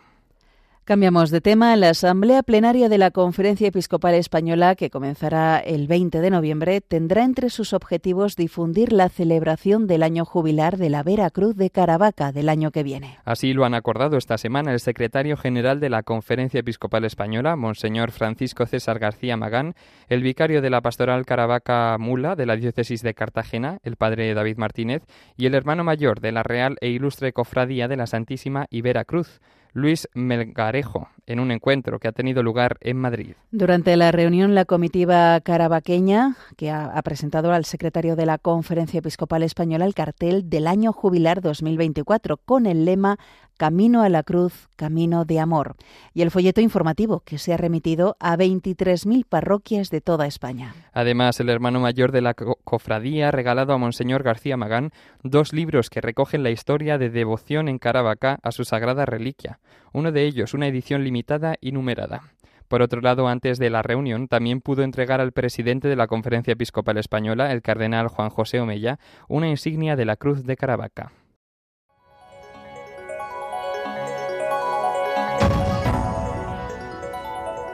Cambiamos 0.91 1.31
de 1.31 1.41
tema. 1.41 1.77
La 1.77 1.91
Asamblea 1.91 2.43
Plenaria 2.43 2.89
de 2.89 2.99
la 2.99 3.13
Conferencia 3.13 3.69
Episcopal 3.69 4.15
Española, 4.15 4.75
que 4.75 4.91
comenzará 4.91 5.61
el 5.61 5.87
20 5.87 6.21
de 6.21 6.31
noviembre, 6.31 6.81
tendrá 6.81 7.23
entre 7.23 7.49
sus 7.49 7.73
objetivos 7.75 8.35
difundir 8.35 8.93
la 8.93 9.09
celebración 9.09 9.87
del 9.87 10.03
año 10.03 10.25
jubilar 10.25 10.79
de 10.79 10.91
la 10.91 11.05
Vera 11.05 11.31
Cruz 11.31 11.55
de 11.55 11.71
Caravaca 11.71 12.33
del 12.33 12.49
año 12.49 12.73
que 12.73 12.83
viene. 12.83 13.19
Así 13.25 13.53
lo 13.53 13.65
han 13.65 13.75
acordado 13.75 14.17
esta 14.17 14.37
semana 14.37 14.73
el 14.73 14.81
secretario 14.81 15.37
general 15.37 15.79
de 15.79 15.91
la 15.91 16.03
Conferencia 16.03 16.59
Episcopal 16.59 17.05
Española, 17.05 17.55
Monseñor 17.55 18.11
Francisco 18.11 18.67
César 18.67 18.99
García 18.99 19.37
Magán, 19.37 19.75
el 20.09 20.25
vicario 20.25 20.61
de 20.61 20.71
la 20.71 20.81
Pastoral 20.81 21.25
Caravaca 21.25 21.97
Mula 22.01 22.35
de 22.35 22.47
la 22.47 22.57
Diócesis 22.57 23.03
de 23.03 23.15
Cartagena, 23.15 23.79
el 23.85 23.95
padre 23.95 24.35
David 24.35 24.57
Martínez, 24.57 25.05
y 25.37 25.47
el 25.47 25.55
hermano 25.55 25.85
mayor 25.85 26.19
de 26.19 26.33
la 26.33 26.43
Real 26.43 26.79
e 26.81 26.89
Ilustre 26.89 27.33
Cofradía 27.33 27.87
de 27.87 27.97
la 27.97 28.09
Santísima 28.09 28.67
y 28.71 28.83
Vera 28.83 29.05
Cruz, 29.05 29.41
Luis 29.73 30.09
Melgarejo, 30.15 31.09
en 31.31 31.41
un 31.41 31.53
encuentro 31.53 31.99
que 31.99 32.09
ha 32.09 32.13
tenido 32.13 32.43
lugar 32.43 32.77
en 32.81 32.97
Madrid. 32.97 33.35
Durante 33.53 33.97
la 33.97 34.11
reunión, 34.11 34.55
la 34.55 34.65
comitiva 34.65 35.41
carabaqueña, 35.41 36.37
que 36.57 36.71
ha, 36.71 36.87
ha 36.87 37.03
presentado 37.03 37.53
al 37.53 37.65
secretario 37.65 38.17
de 38.17 38.27
la 38.27 38.39
Conferencia 38.39 38.99
Episcopal 38.99 39.43
Española 39.45 39.85
el 39.85 39.95
cartel 39.95 40.51
del 40.51 40.67
año 40.67 40.93
jubilar 40.93 41.41
2024 41.41 42.37
con 42.39 42.67
el 42.67 42.85
lema 42.85 43.19
Camino 43.61 44.01
a 44.01 44.09
la 44.09 44.23
Cruz, 44.23 44.71
Camino 44.77 45.27
de 45.27 45.39
Amor, 45.39 45.77
y 46.15 46.23
el 46.23 46.31
folleto 46.31 46.63
informativo 46.63 47.21
que 47.21 47.37
se 47.37 47.53
ha 47.53 47.59
remitido 47.59 48.17
a 48.19 48.35
23.000 48.39 49.27
parroquias 49.29 49.91
de 49.91 50.01
toda 50.01 50.27
España. 50.27 50.75
Además, 50.95 51.41
el 51.41 51.51
hermano 51.51 51.79
mayor 51.79 52.11
de 52.11 52.23
la 52.23 52.33
cofradía 52.33 53.29
ha 53.29 53.33
regalado 53.33 53.75
a 53.75 53.77
Monseñor 53.77 54.23
García 54.23 54.57
Magán 54.57 54.93
dos 55.23 55.53
libros 55.53 55.91
que 55.91 56.01
recogen 56.01 56.43
la 56.43 56.49
historia 56.49 56.97
de 56.97 57.11
devoción 57.11 57.69
en 57.69 57.79
Caravaca 57.79 58.39
a 58.43 58.51
su 58.51 58.65
sagrada 58.65 59.05
reliquia, 59.05 59.59
uno 59.93 60.11
de 60.11 60.25
ellos 60.25 60.55
una 60.55 60.67
edición 60.67 61.05
limitada 61.05 61.20
y 61.61 61.73
numerada. 61.73 62.23
Por 62.69 62.83
otro 62.83 63.01
lado, 63.01 63.27
antes 63.27 63.59
de 63.59 63.69
la 63.69 63.83
reunión, 63.83 64.29
también 64.29 64.61
pudo 64.61 64.83
entregar 64.83 65.21
al 65.21 65.33
presidente 65.33 65.89
de 65.89 65.97
la 65.97 66.07
Conferencia 66.07 66.53
Episcopal 66.53 66.99
Española, 66.99 67.51
el 67.51 67.63
cardenal 67.63 68.09
Juan 68.09 68.31
José 68.31 68.61
Omella, 68.61 68.99
una 69.29 69.49
insignia 69.49 69.97
de 69.97 70.05
la 70.05 70.17
Cruz 70.17 70.45
de 70.45 70.57
Caravaca. 70.57 71.13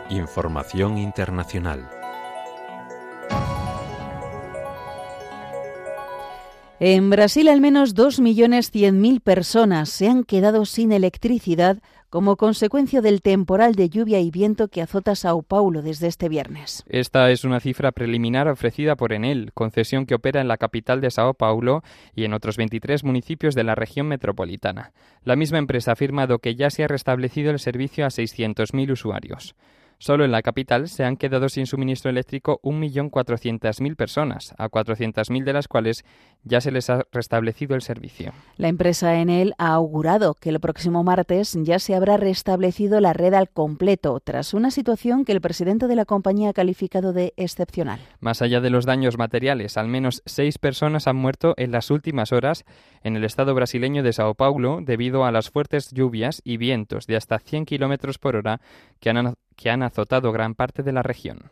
Información 0.09 0.99
internacional. 0.99 1.96
En 6.79 7.09
Brasil 7.09 7.49
al 7.49 7.63
menos 7.63 7.95
2.100.000 7.95 9.23
personas 9.23 9.89
se 9.89 10.09
han 10.09 10.25
quedado 10.25 10.67
sin 10.67 10.93
electricidad 10.93 11.79
como 12.11 12.37
consecuencia 12.37 13.01
del 13.01 13.23
temporal 13.23 13.75
de 13.75 13.89
lluvia 13.89 14.21
y 14.21 14.31
viento 14.31 14.69
que 14.69 14.83
azota 14.83 15.15
Sao 15.15 15.43
Paulo 15.43 15.81
desde 15.81 16.07
este 16.07 16.29
viernes. 16.29 16.85
Esta 16.87 17.31
es 17.31 17.45
una 17.45 17.61
cifra 17.61 17.93
preliminar 17.93 18.47
ofrecida 18.49 18.95
por 18.95 19.15
Enel, 19.15 19.53
concesión 19.55 20.05
que 20.05 20.17
opera 20.17 20.43
en 20.43 20.49
la 20.49 20.59
capital 20.59 21.01
de 21.01 21.11
Sao 21.11 21.33
Paulo 21.33 21.83
y 22.15 22.25
en 22.25 22.35
otros 22.35 22.59
23 22.59 23.05
municipios 23.05 23.55
de 23.55 23.65
la 23.65 23.75
región 23.75 24.07
metropolitana. 24.07 24.93
La 25.25 25.35
misma 25.35 25.57
empresa 25.57 25.93
ha 25.93 25.95
afirmado 25.95 26.41
que 26.41 26.57
ya 26.57 26.69
se 26.69 26.85
ha 26.85 26.89
restablecido 26.89 27.53
el 27.53 27.59
servicio 27.59 28.05
a 28.05 28.09
600.000 28.09 28.93
usuarios. 28.93 29.55
Solo 29.99 30.27
en 30.27 30.31
la 30.31 30.43
capital 30.43 30.89
se 30.89 31.05
han 31.05 31.17
quedado 31.17 31.49
sin 31.49 31.67
suministro 31.67 32.11
eléctrico 32.11 32.61
1.400.000 32.63 33.97
personas, 33.97 34.55
a 34.59 34.69
400.000 34.69 35.45
de 35.45 35.53
las 35.55 35.69
cuales 35.69 36.05
ya 36.47 36.61
se 36.61 36.71
les 36.71 36.89
ha 36.89 37.05
restablecido 37.13 37.75
el 37.75 37.83
servicio. 37.83 38.33
La 38.57 38.69
empresa 38.69 39.17
Enel 39.17 39.55
ha 39.59 39.73
augurado 39.73 40.35
que 40.35 40.49
el 40.49 40.61
próximo 40.61 41.03
martes 41.03 41.59
ya 41.61 41.79
se 41.79 41.95
habrá 41.95 42.17
restablecido 42.17 43.01
la 43.01 43.13
red 43.13 43.35
al 43.35 43.51
completo, 43.51 44.21
tras 44.21 44.55
una 44.55 44.71
situación 44.71 45.25
que 45.25 45.33
el 45.33 45.41
presidente 45.41 45.89
de 45.89 45.97
la 45.97 46.05
compañía 46.05 46.51
ha 46.51 46.55
calificado 46.55 47.13
de 47.13 47.35
excepcional. 47.37 48.01
Más 48.21 48.43
allá 48.43 48.61
de 48.61 48.71
los 48.71 48.87
daños 48.87 49.19
materiales, 49.19 49.77
al 49.77 49.89
menos 49.89 50.23
seis 50.25 50.59
personas 50.59 51.09
han 51.09 51.17
muerto 51.17 51.55
en 51.57 51.73
las 51.73 51.91
últimas 51.91 52.33
horas 52.33 52.65
en 53.03 53.17
el 53.17 53.25
estado 53.25 53.55
brasileño 53.55 54.03
de 54.03 54.13
Sao 54.13 54.35
Paulo 54.35 54.79
debido 54.83 55.25
a 55.25 55.33
las 55.33 55.51
fuertes 55.51 55.91
lluvias 55.91 56.41
y 56.45 56.57
vientos 56.57 57.07
de 57.07 57.17
hasta 57.17 57.39
100 57.39 57.67
kilómetros 57.67 58.19
por 58.19 58.37
hora 58.37 58.61
que 59.01 59.11
han 59.11 59.35
que 59.57 59.71
han 59.71 59.83
azotado 59.83 60.33
gran 60.33 60.55
parte 60.55 60.83
de 60.83 60.93
la 60.93 61.03
región. 61.03 61.51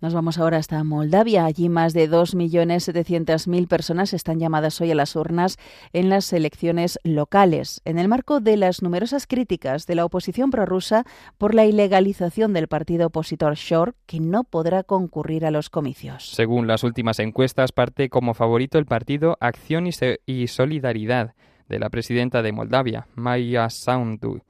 Nos 0.00 0.14
vamos 0.14 0.38
ahora 0.38 0.58
hasta 0.58 0.84
Moldavia. 0.84 1.44
Allí 1.44 1.68
más 1.68 1.92
de 1.92 2.08
2.700.000 2.08 3.66
personas 3.66 4.12
están 4.12 4.38
llamadas 4.38 4.80
hoy 4.80 4.92
a 4.92 4.94
las 4.94 5.16
urnas 5.16 5.58
en 5.92 6.08
las 6.08 6.32
elecciones 6.32 7.00
locales, 7.02 7.80
en 7.84 7.98
el 7.98 8.06
marco 8.06 8.38
de 8.38 8.56
las 8.56 8.80
numerosas 8.80 9.26
críticas 9.26 9.86
de 9.86 9.96
la 9.96 10.04
oposición 10.04 10.52
prorrusa 10.52 11.04
por 11.36 11.52
la 11.52 11.64
ilegalización 11.64 12.52
del 12.52 12.68
partido 12.68 13.08
opositor 13.08 13.56
Shor, 13.56 13.96
que 14.06 14.20
no 14.20 14.44
podrá 14.44 14.84
concurrir 14.84 15.44
a 15.44 15.50
los 15.50 15.68
comicios. 15.68 16.30
Según 16.30 16.68
las 16.68 16.84
últimas 16.84 17.18
encuestas, 17.18 17.72
parte 17.72 18.08
como 18.08 18.34
favorito 18.34 18.78
el 18.78 18.86
partido 18.86 19.36
Acción 19.40 19.88
y 20.26 20.46
Solidaridad 20.46 21.34
de 21.68 21.78
la 21.80 21.90
presidenta 21.90 22.42
de 22.42 22.52
Moldavia, 22.52 23.08
Maya 23.16 23.68
Sandu 23.68 24.42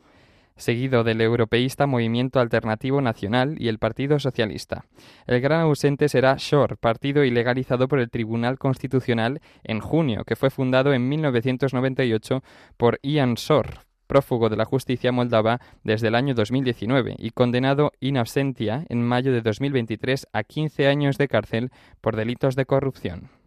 seguido 0.58 1.04
del 1.04 1.22
europeísta 1.22 1.86
Movimiento 1.86 2.40
Alternativo 2.40 3.00
Nacional 3.00 3.56
y 3.58 3.68
el 3.68 3.78
Partido 3.78 4.18
Socialista. 4.18 4.84
El 5.26 5.40
gran 5.40 5.62
ausente 5.62 6.08
será 6.08 6.36
Shor, 6.38 6.76
partido 6.76 7.24
ilegalizado 7.24 7.88
por 7.88 8.00
el 8.00 8.10
Tribunal 8.10 8.58
Constitucional 8.58 9.40
en 9.64 9.80
junio, 9.80 10.24
que 10.26 10.36
fue 10.36 10.50
fundado 10.50 10.92
en 10.92 11.08
1998 11.08 12.42
por 12.76 12.98
Ian 13.02 13.34
Shor, 13.34 13.86
prófugo 14.06 14.48
de 14.48 14.56
la 14.56 14.64
justicia 14.64 15.12
moldava 15.12 15.60
desde 15.84 16.08
el 16.08 16.16
año 16.16 16.34
2019 16.34 17.14
y 17.18 17.30
condenado 17.30 17.92
in 18.00 18.16
absentia 18.16 18.84
en 18.88 19.02
mayo 19.02 19.32
de 19.32 19.42
2023 19.42 20.26
a 20.32 20.42
15 20.42 20.88
años 20.88 21.18
de 21.18 21.28
cárcel 21.28 21.70
por 22.00 22.16
delitos 22.16 22.56
de 22.56 22.66
corrupción. 22.66 23.37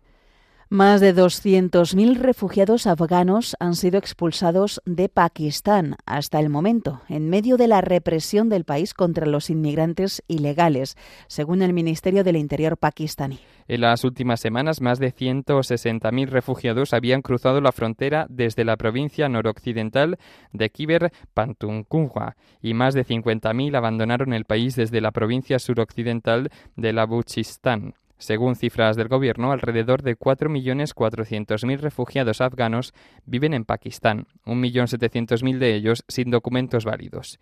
Más 0.74 1.02
de 1.02 1.14
200.000 1.14 2.16
refugiados 2.16 2.88
afganos 2.88 3.58
han 3.60 3.76
sido 3.76 3.98
expulsados 3.98 4.82
de 4.86 5.10
Pakistán 5.10 5.98
hasta 6.06 6.40
el 6.40 6.48
momento, 6.48 7.02
en 7.10 7.30
medio 7.30 7.58
de 7.58 7.68
la 7.68 7.82
represión 7.82 8.48
del 8.48 8.64
país 8.64 8.94
contra 8.94 9.26
los 9.26 9.50
inmigrantes 9.50 10.24
ilegales, 10.30 10.96
según 11.28 11.62
el 11.62 11.74
Ministerio 11.74 12.24
del 12.24 12.38
Interior 12.38 12.78
pakistaní. 12.78 13.38
En 13.68 13.82
las 13.82 14.06
últimas 14.06 14.40
semanas, 14.40 14.80
más 14.80 14.98
de 15.00 15.14
160.000 15.14 16.30
refugiados 16.30 16.94
habían 16.94 17.22
cruzado 17.22 17.60
la 17.60 17.74
frontera 17.74 18.26
desde 18.30 18.64
la 18.64 18.78
provincia 18.78 19.28
noroccidental 19.28 20.20
de 20.54 20.70
Khyber 20.70 21.12
Pakhtunkhwa 21.34 22.38
y 22.62 22.76
más 22.76 22.94
de 22.94 23.06
50.000 23.06 23.76
abandonaron 23.76 24.32
el 24.32 24.46
país 24.46 24.78
desde 24.78 25.02
la 25.02 25.12
provincia 25.12 25.60
suroccidental 25.60 26.50
de 26.78 26.94
la 26.94 27.06
Buchistán. 27.06 27.94
Según 28.22 28.56
cifras 28.56 28.96
del 28.98 29.08
gobierno, 29.08 29.52
alrededor 29.52 30.04
de 30.04 30.16
4.400.000 30.16 31.80
refugiados 31.80 32.40
afganos 32.40 32.94
viven 33.26 33.56
en 33.56 33.66
Pakistán, 33.66 34.28
1.700.000 34.46 35.58
de 35.58 35.74
ellos 35.74 36.04
sin 36.08 36.30
documentos 36.30 36.86
válidos. 36.86 37.40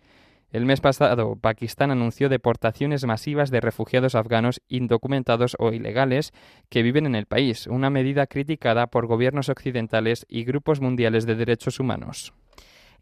El 0.50 0.64
mes 0.64 0.80
pasado, 0.80 1.36
Pakistán 1.36 1.90
anunció 1.90 2.30
deportaciones 2.30 3.04
masivas 3.04 3.50
de 3.50 3.60
refugiados 3.60 4.14
afganos 4.14 4.62
indocumentados 4.68 5.54
o 5.58 5.70
ilegales 5.70 6.32
que 6.70 6.82
viven 6.82 7.04
en 7.04 7.14
el 7.14 7.26
país, 7.26 7.66
una 7.66 7.90
medida 7.90 8.26
criticada 8.26 8.86
por 8.86 9.06
gobiernos 9.06 9.50
occidentales 9.50 10.24
y 10.30 10.44
grupos 10.44 10.80
mundiales 10.80 11.26
de 11.26 11.34
derechos 11.34 11.78
humanos. 11.78 12.32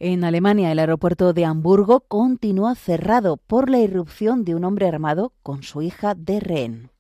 En 0.01 0.25
Alemania, 0.25 0.73
el 0.73 0.81
aeropuerto 0.81 1.33
de 1.33 1.45
Hamburgo 1.45 2.01
continúa 2.01 2.75
cerrado 2.75 3.37
por 3.37 3.71
la 3.71 3.79
irrupción 3.79 4.45
de 4.45 4.57
un 4.57 4.65
hombre 4.65 4.89
armado 4.89 5.33
con 5.45 5.63
su 5.63 5.81
hija 5.81 6.17
de 6.17 6.41
rehén. 6.41 6.91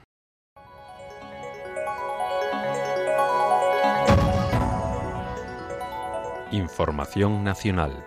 Información 6.52 7.46
nacional. 7.46 8.04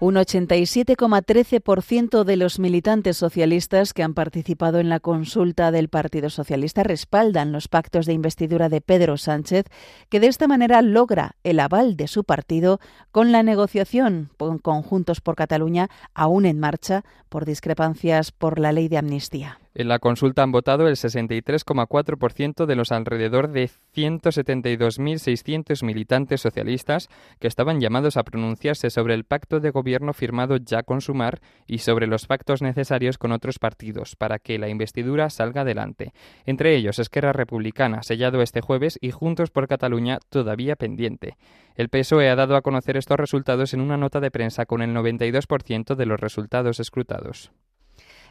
Un 0.00 0.14
87,13% 0.14 2.24
de 2.24 2.36
los 2.36 2.58
militantes 2.58 3.16
socialistas 3.16 3.94
que 3.94 4.02
han 4.02 4.12
participado 4.12 4.78
en 4.78 4.90
la 4.90 5.00
consulta 5.00 5.72
del 5.72 5.88
Partido 5.88 6.28
Socialista 6.28 6.82
respaldan 6.82 7.50
los 7.50 7.68
pactos 7.68 8.04
de 8.04 8.12
investidura 8.12 8.68
de 8.68 8.82
Pedro 8.82 9.16
Sánchez, 9.16 9.64
que 10.10 10.20
de 10.20 10.26
esta 10.26 10.46
manera 10.46 10.82
logra 10.82 11.36
el 11.42 11.58
aval 11.58 11.96
de 11.96 12.06
su 12.06 12.24
partido 12.24 12.80
con 13.10 13.32
la 13.32 13.42
negociación 13.42 14.28
con 14.36 14.58
Conjuntos 14.58 15.22
por 15.22 15.36
Cataluña 15.36 15.88
aún 16.12 16.44
en 16.44 16.60
marcha 16.60 17.02
por 17.30 17.46
discrepancias 17.46 18.30
por 18.30 18.58
la 18.58 18.72
ley 18.72 18.88
de 18.88 18.98
amnistía. 18.98 19.58
En 19.78 19.86
la 19.86 20.00
consulta 20.00 20.42
han 20.42 20.50
votado 20.50 20.88
el 20.88 20.96
63,4% 20.96 22.66
de 22.66 22.74
los 22.74 22.90
alrededor 22.90 23.52
de 23.52 23.70
172.600 23.94 25.84
militantes 25.84 26.40
socialistas 26.40 27.08
que 27.38 27.46
estaban 27.46 27.80
llamados 27.80 28.16
a 28.16 28.24
pronunciarse 28.24 28.90
sobre 28.90 29.14
el 29.14 29.22
pacto 29.22 29.60
de 29.60 29.70
gobierno 29.70 30.14
firmado 30.14 30.56
ya 30.56 30.82
con 30.82 31.00
Sumar 31.00 31.38
y 31.68 31.78
sobre 31.78 32.08
los 32.08 32.26
pactos 32.26 32.60
necesarios 32.60 33.18
con 33.18 33.30
otros 33.30 33.60
partidos 33.60 34.16
para 34.16 34.40
que 34.40 34.58
la 34.58 34.68
investidura 34.68 35.30
salga 35.30 35.60
adelante. 35.60 36.12
Entre 36.44 36.74
ellos 36.74 36.98
Esquerra 36.98 37.32
Republicana, 37.32 38.02
sellado 38.02 38.42
este 38.42 38.60
jueves, 38.60 38.98
y 39.00 39.12
Juntos 39.12 39.52
por 39.52 39.68
Cataluña, 39.68 40.18
todavía 40.28 40.74
pendiente. 40.74 41.36
El 41.76 41.88
PSOE 41.88 42.28
ha 42.30 42.34
dado 42.34 42.56
a 42.56 42.62
conocer 42.62 42.96
estos 42.96 43.16
resultados 43.16 43.74
en 43.74 43.80
una 43.80 43.96
nota 43.96 44.18
de 44.18 44.32
prensa 44.32 44.66
con 44.66 44.82
el 44.82 44.92
92% 44.92 45.94
de 45.94 46.06
los 46.06 46.18
resultados 46.18 46.80
escrutados. 46.80 47.52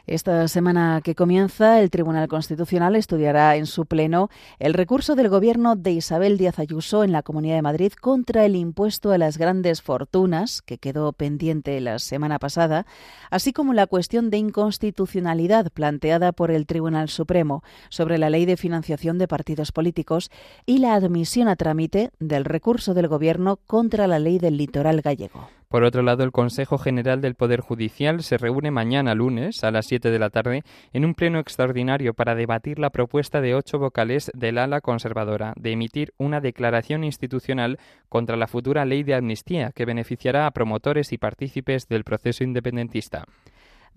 Esta 0.07 0.47
semana 0.47 1.01
que 1.03 1.15
comienza, 1.15 1.81
el 1.81 1.89
Tribunal 1.89 2.29
Constitucional 2.29 2.95
estudiará 2.95 3.57
en 3.57 3.65
su 3.65 3.85
pleno 3.85 4.29
el 4.57 4.73
recurso 4.73 5.15
del 5.15 5.27
Gobierno 5.27 5.75
de 5.75 5.91
Isabel 5.91 6.37
Díaz 6.37 6.59
Ayuso 6.59 7.03
en 7.03 7.11
la 7.11 7.23
Comunidad 7.23 7.55
de 7.55 7.61
Madrid 7.61 7.91
contra 7.91 8.45
el 8.45 8.55
impuesto 8.55 9.11
a 9.11 9.17
las 9.17 9.37
grandes 9.37 9.81
fortunas, 9.81 10.61
que 10.61 10.77
quedó 10.77 11.11
pendiente 11.11 11.81
la 11.81 11.99
semana 11.99 12.39
pasada, 12.39 12.85
así 13.31 13.51
como 13.51 13.73
la 13.73 13.85
cuestión 13.85 14.29
de 14.29 14.37
inconstitucionalidad 14.37 15.73
planteada 15.73 16.31
por 16.31 16.51
el 16.51 16.67
Tribunal 16.67 17.09
Supremo 17.09 17.61
sobre 17.89 18.17
la 18.17 18.29
ley 18.29 18.45
de 18.45 18.55
financiación 18.55 19.17
de 19.17 19.27
partidos 19.27 19.73
políticos 19.73 20.31
y 20.65 20.77
la 20.77 20.93
admisión 20.93 21.49
a 21.49 21.57
trámite 21.57 22.11
del 22.19 22.45
recurso 22.45 22.93
del 22.93 23.09
Gobierno 23.09 23.59
contra 23.67 24.07
la 24.07 24.19
ley 24.19 24.39
del 24.39 24.55
litoral 24.55 25.01
gallego. 25.01 25.49
Por 25.69 25.83
otro 25.83 26.01
lado, 26.01 26.23
el 26.23 26.31
Consejo 26.31 26.77
General 26.77 27.19
del 27.19 27.35
Poder 27.35 27.59
Judicial 27.59 28.23
se 28.23 28.37
reúne 28.37 28.71
mañana 28.71 29.13
lunes 29.13 29.65
a 29.65 29.71
las 29.71 29.85
7 29.87 30.11
de 30.11 30.19
la 30.19 30.29
tarde 30.29 30.63
en 30.93 31.03
un 31.03 31.13
pleno 31.13 31.39
extraordinario 31.39 32.13
para 32.13 32.35
debatir 32.35 32.79
la 32.79 32.89
propuesta 32.89 33.41
de 33.41 33.53
ocho 33.53 33.77
vocales 33.77 34.31
del 34.33 34.59
ala 34.59 34.79
conservadora 34.79 35.53
de 35.57 35.73
emitir 35.73 36.13
una 36.17 36.39
declaración 36.39 37.03
institucional 37.03 37.79
contra 38.07 38.37
la 38.37 38.47
futura 38.47 38.85
ley 38.85 39.03
de 39.03 39.15
amnistía 39.15 39.71
que 39.75 39.83
beneficiará 39.83 40.47
a 40.47 40.51
promotores 40.51 41.11
y 41.11 41.17
partícipes 41.17 41.89
del 41.89 42.05
proceso 42.05 42.45
independentista. 42.45 43.25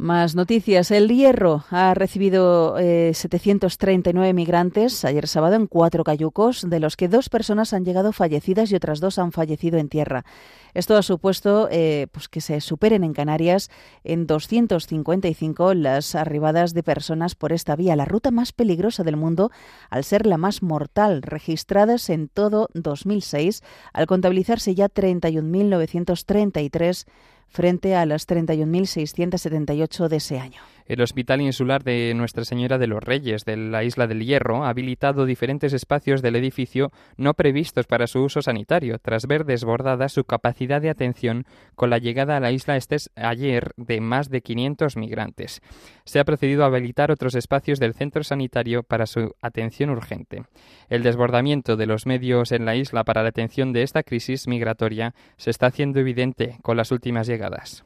Más 0.00 0.34
noticias. 0.34 0.90
El 0.92 1.10
Hierro 1.10 1.64
ha 1.68 1.92
recibido 1.92 2.78
739 2.78 4.30
eh, 4.30 4.32
migrantes 4.32 5.04
ayer 5.04 5.28
sábado 5.28 5.56
en 5.56 5.66
cuatro 5.66 6.04
cayucos, 6.04 6.70
de 6.70 6.80
los 6.80 6.96
que 6.96 7.06
dos 7.06 7.28
personas 7.28 7.74
han 7.74 7.84
llegado 7.84 8.14
fallecidas 8.14 8.72
y 8.72 8.76
otras 8.76 9.00
dos 9.00 9.18
han 9.18 9.30
fallecido 9.30 9.78
en 9.78 9.90
tierra. 9.90 10.24
Esto 10.72 10.96
ha 10.96 11.02
supuesto 11.02 11.68
eh, 11.70 12.06
pues 12.12 12.30
que 12.30 12.40
se 12.40 12.62
superen 12.62 13.04
en 13.04 13.12
Canarias 13.12 13.68
en 14.02 14.26
255 14.26 15.74
las 15.74 16.14
arribadas 16.14 16.72
de 16.72 16.82
personas 16.82 17.34
por 17.34 17.52
esta 17.52 17.76
vía, 17.76 17.94
la 17.94 18.06
ruta 18.06 18.30
más 18.30 18.52
peligrosa 18.52 19.04
del 19.04 19.18
mundo, 19.18 19.50
al 19.90 20.04
ser 20.04 20.24
la 20.24 20.38
más 20.38 20.62
mortal, 20.62 21.20
registradas 21.20 22.08
en 22.08 22.28
todo 22.28 22.70
2006, 22.72 23.62
al 23.92 24.06
contabilizarse 24.06 24.74
ya 24.74 24.88
31.933 24.88 27.04
frente 27.50 27.94
a 27.94 28.06
las 28.06 28.26
31.678 28.26 30.08
de 30.08 30.16
ese 30.16 30.38
año. 30.38 30.62
El 30.90 31.02
Hospital 31.02 31.40
Insular 31.40 31.84
de 31.84 32.12
Nuestra 32.16 32.44
Señora 32.44 32.76
de 32.76 32.88
los 32.88 33.00
Reyes 33.00 33.44
de 33.44 33.56
la 33.56 33.84
Isla 33.84 34.08
del 34.08 34.24
Hierro 34.24 34.64
ha 34.64 34.70
habilitado 34.70 35.24
diferentes 35.24 35.72
espacios 35.72 36.20
del 36.20 36.34
edificio 36.34 36.90
no 37.16 37.34
previstos 37.34 37.86
para 37.86 38.08
su 38.08 38.24
uso 38.24 38.42
sanitario, 38.42 38.98
tras 38.98 39.28
ver 39.28 39.44
desbordada 39.44 40.08
su 40.08 40.24
capacidad 40.24 40.82
de 40.82 40.90
atención 40.90 41.46
con 41.76 41.90
la 41.90 41.98
llegada 41.98 42.36
a 42.36 42.40
la 42.40 42.50
isla 42.50 42.76
este 42.76 42.96
ayer 43.14 43.70
de 43.76 44.00
más 44.00 44.30
de 44.30 44.40
500 44.40 44.96
migrantes. 44.96 45.62
Se 46.04 46.18
ha 46.18 46.24
procedido 46.24 46.64
a 46.64 46.66
habilitar 46.66 47.12
otros 47.12 47.36
espacios 47.36 47.78
del 47.78 47.94
centro 47.94 48.24
sanitario 48.24 48.82
para 48.82 49.06
su 49.06 49.36
atención 49.40 49.90
urgente. 49.90 50.42
El 50.88 51.04
desbordamiento 51.04 51.76
de 51.76 51.86
los 51.86 52.04
medios 52.06 52.50
en 52.50 52.64
la 52.64 52.74
isla 52.74 53.04
para 53.04 53.22
la 53.22 53.28
atención 53.28 53.72
de 53.72 53.84
esta 53.84 54.02
crisis 54.02 54.48
migratoria 54.48 55.14
se 55.36 55.50
está 55.50 55.66
haciendo 55.66 56.00
evidente 56.00 56.58
con 56.62 56.76
las 56.76 56.90
últimas 56.90 57.28
llegadas. 57.28 57.84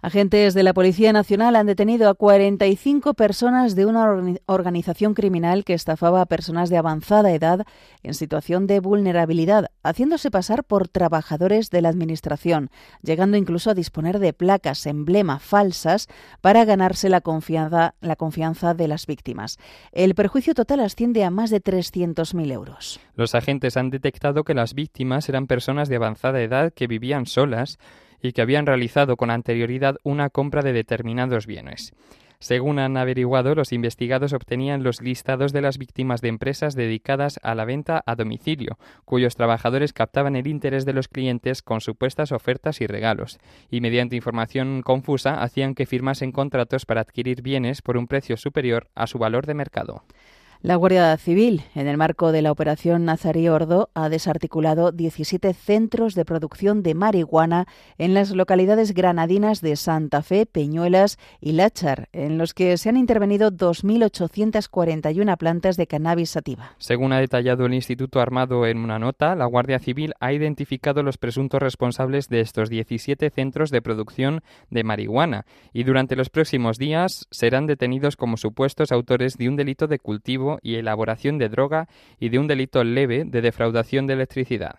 Agentes 0.00 0.54
de 0.54 0.62
la 0.62 0.74
Policía 0.74 1.12
Nacional 1.12 1.56
han 1.56 1.66
detenido 1.66 2.08
a 2.08 2.14
45 2.14 3.14
personas 3.14 3.74
de 3.74 3.84
una 3.84 4.38
organización 4.46 5.12
criminal 5.12 5.64
que 5.64 5.74
estafaba 5.74 6.20
a 6.20 6.26
personas 6.26 6.70
de 6.70 6.76
avanzada 6.76 7.32
edad 7.32 7.66
en 8.04 8.14
situación 8.14 8.68
de 8.68 8.78
vulnerabilidad, 8.78 9.72
haciéndose 9.82 10.30
pasar 10.30 10.62
por 10.62 10.86
trabajadores 10.86 11.70
de 11.70 11.82
la 11.82 11.88
Administración, 11.88 12.70
llegando 13.02 13.36
incluso 13.36 13.70
a 13.70 13.74
disponer 13.74 14.20
de 14.20 14.32
placas 14.32 14.86
emblema 14.86 15.40
falsas 15.40 16.06
para 16.40 16.64
ganarse 16.64 17.08
la 17.08 17.20
confianza, 17.20 17.96
la 18.00 18.14
confianza 18.14 18.74
de 18.74 18.86
las 18.86 19.04
víctimas. 19.06 19.58
El 19.90 20.14
perjuicio 20.14 20.54
total 20.54 20.78
asciende 20.78 21.24
a 21.24 21.30
más 21.30 21.50
de 21.50 21.60
300.000 21.60 22.52
euros. 22.52 23.00
Los 23.16 23.34
agentes 23.34 23.76
han 23.76 23.90
detectado 23.90 24.44
que 24.44 24.54
las 24.54 24.74
víctimas 24.74 25.28
eran 25.28 25.48
personas 25.48 25.88
de 25.88 25.96
avanzada 25.96 26.40
edad 26.40 26.72
que 26.72 26.86
vivían 26.86 27.26
solas 27.26 27.80
y 28.22 28.32
que 28.32 28.42
habían 28.42 28.66
realizado 28.66 29.16
con 29.16 29.30
anterioridad 29.30 29.96
una 30.02 30.30
compra 30.30 30.62
de 30.62 30.72
determinados 30.72 31.46
bienes. 31.46 31.92
Según 32.40 32.78
han 32.78 32.96
averiguado, 32.96 33.56
los 33.56 33.72
investigados 33.72 34.32
obtenían 34.32 34.84
los 34.84 35.02
listados 35.02 35.52
de 35.52 35.60
las 35.60 35.76
víctimas 35.76 36.20
de 36.20 36.28
empresas 36.28 36.76
dedicadas 36.76 37.40
a 37.42 37.56
la 37.56 37.64
venta 37.64 38.00
a 38.06 38.14
domicilio, 38.14 38.78
cuyos 39.04 39.34
trabajadores 39.34 39.92
captaban 39.92 40.36
el 40.36 40.46
interés 40.46 40.84
de 40.84 40.92
los 40.92 41.08
clientes 41.08 41.62
con 41.62 41.80
supuestas 41.80 42.30
ofertas 42.30 42.80
y 42.80 42.86
regalos, 42.86 43.40
y 43.70 43.80
mediante 43.80 44.14
información 44.14 44.82
confusa 44.82 45.42
hacían 45.42 45.74
que 45.74 45.86
firmasen 45.86 46.30
contratos 46.30 46.86
para 46.86 47.00
adquirir 47.00 47.42
bienes 47.42 47.82
por 47.82 47.96
un 47.96 48.06
precio 48.06 48.36
superior 48.36 48.86
a 48.94 49.08
su 49.08 49.18
valor 49.18 49.44
de 49.44 49.54
mercado. 49.54 50.04
La 50.60 50.74
Guardia 50.74 51.16
Civil, 51.18 51.62
en 51.76 51.86
el 51.86 51.96
marco 51.96 52.32
de 52.32 52.42
la 52.42 52.50
operación 52.50 53.04
Nazarí 53.04 53.48
Ordo, 53.48 53.90
ha 53.94 54.08
desarticulado 54.08 54.90
17 54.90 55.54
centros 55.54 56.16
de 56.16 56.24
producción 56.24 56.82
de 56.82 56.94
marihuana 56.94 57.68
en 57.96 58.12
las 58.12 58.32
localidades 58.32 58.92
granadinas 58.92 59.60
de 59.60 59.76
Santa 59.76 60.20
Fe, 60.22 60.46
Peñuelas 60.46 61.16
y 61.40 61.52
Láchar, 61.52 62.08
en 62.12 62.38
los 62.38 62.54
que 62.54 62.76
se 62.76 62.88
han 62.88 62.96
intervenido 62.96 63.52
2.841 63.52 65.36
plantas 65.36 65.76
de 65.76 65.86
cannabis 65.86 66.30
sativa. 66.30 66.72
Según 66.78 67.12
ha 67.12 67.20
detallado 67.20 67.66
el 67.66 67.74
Instituto 67.74 68.20
Armado 68.20 68.66
en 68.66 68.78
una 68.78 68.98
nota, 68.98 69.36
la 69.36 69.46
Guardia 69.46 69.78
Civil 69.78 70.14
ha 70.18 70.32
identificado 70.32 71.04
los 71.04 71.18
presuntos 71.18 71.62
responsables 71.62 72.28
de 72.28 72.40
estos 72.40 72.68
17 72.68 73.30
centros 73.30 73.70
de 73.70 73.80
producción 73.80 74.40
de 74.70 74.82
marihuana 74.82 75.46
y 75.72 75.84
durante 75.84 76.16
los 76.16 76.30
próximos 76.30 76.78
días 76.78 77.28
serán 77.30 77.66
detenidos 77.66 78.16
como 78.16 78.36
supuestos 78.36 78.90
autores 78.90 79.36
de 79.36 79.48
un 79.48 79.54
delito 79.54 79.86
de 79.86 80.00
cultivo 80.00 80.47
y 80.62 80.76
elaboración 80.76 81.38
de 81.38 81.48
droga 81.48 81.88
y 82.18 82.30
de 82.30 82.38
un 82.38 82.46
delito 82.46 82.82
leve 82.82 83.24
de 83.24 83.42
defraudación 83.42 84.06
de 84.06 84.14
electricidad. 84.14 84.76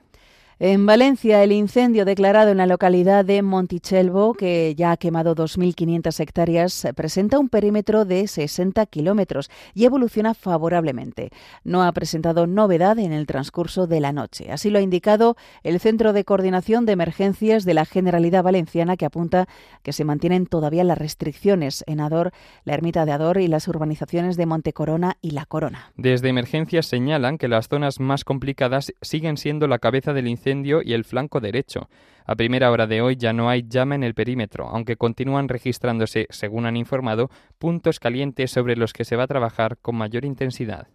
En 0.62 0.86
Valencia, 0.86 1.41
el 1.41 1.54
incendio 1.54 2.04
declarado 2.04 2.52
en 2.52 2.58
la 2.58 2.65
localidad 2.65 3.24
de 3.24 3.41
Montichelvo, 3.41 4.34
que 4.34 4.76
ya 4.76 4.91
ha 4.91 4.98
quemado 4.98 5.34
2.500 5.34 6.19
hectáreas, 6.19 6.86
presenta 6.98 7.39
un 7.39 7.48
perímetro 7.48 8.04
de 8.04 8.28
60 8.28 8.86
kilómetros 8.88 9.50
y 9.74 9.86
evoluciona 9.86 10.34
favorablemente. 10.34 11.30
No 11.63 11.84
ha 11.84 11.91
presentado 11.93 12.45
novedad 12.45 13.00
en 13.00 13.13
el 13.13 13.26
transcurso 13.26 13.88
de 13.88 14.02
la 14.02 14.12
noche. 14.12 14.52
Así 14.52 14.69
lo 14.69 14.80
ha 14.80 14.82
indicado 14.82 15.38
el 15.63 15.80
Centro 15.80 16.12
de 16.12 16.26
Coordinación 16.26 16.86
de 16.86 16.91
Emergencias 16.91 17.63
de 17.63 17.76
la 17.76 17.86
Generalidad 17.86 18.43
Valenciana, 18.43 18.98
que 18.98 19.06
apunta 19.06 19.48
que 19.82 19.93
se 19.93 20.04
mantienen 20.04 20.45
todavía 20.45 20.84
las 20.84 20.98
restricciones 20.98 21.86
en 21.88 22.02
Ador, 22.02 22.34
la 22.65 22.74
ermita 22.74 23.06
de 23.06 23.13
Ador 23.13 23.38
y 23.38 23.48
las 23.48 23.69
urbanizaciones 23.69 24.36
de 24.36 24.45
Montecorona 24.45 25.15
y 25.22 25.32
La 25.32 25.45
Corona. 25.45 25.93
Desde 25.95 26.28
emergencias 26.28 26.86
señalan 26.86 27.38
que 27.38 27.48
las 27.48 27.69
zonas 27.69 28.02
más 28.02 28.26
complicadas 28.26 28.91
siguen 29.02 29.38
siendo 29.38 29.65
la 29.65 29.80
cabeza 29.80 30.12
del 30.12 30.28
incendio 30.28 30.49
y 30.84 30.94
el 30.94 31.04
flanco 31.04 31.40
derecho. 31.40 31.90
A 32.26 32.36
primera 32.36 32.70
hora 32.72 32.86
de 32.86 33.02
hoy 33.02 33.16
ya 33.16 33.34
no 33.34 33.50
hay 33.50 33.66
llama 33.68 33.96
en 33.96 34.04
el 34.04 34.14
perímetro, 34.14 34.68
aunque 34.68 34.98
continúan 34.98 35.48
registrándose, 35.48 36.28
según 36.30 36.66
han 36.66 36.78
informado, 36.78 37.30
puntos 37.58 38.00
calientes 38.00 38.52
sobre 38.52 38.76
los 38.76 38.94
que 38.94 39.06
se 39.06 39.16
va 39.16 39.24
a 39.24 39.28
trabajar 39.28 39.78
con 39.82 39.96
mayor 39.96 40.26
intensidad. 40.26 40.88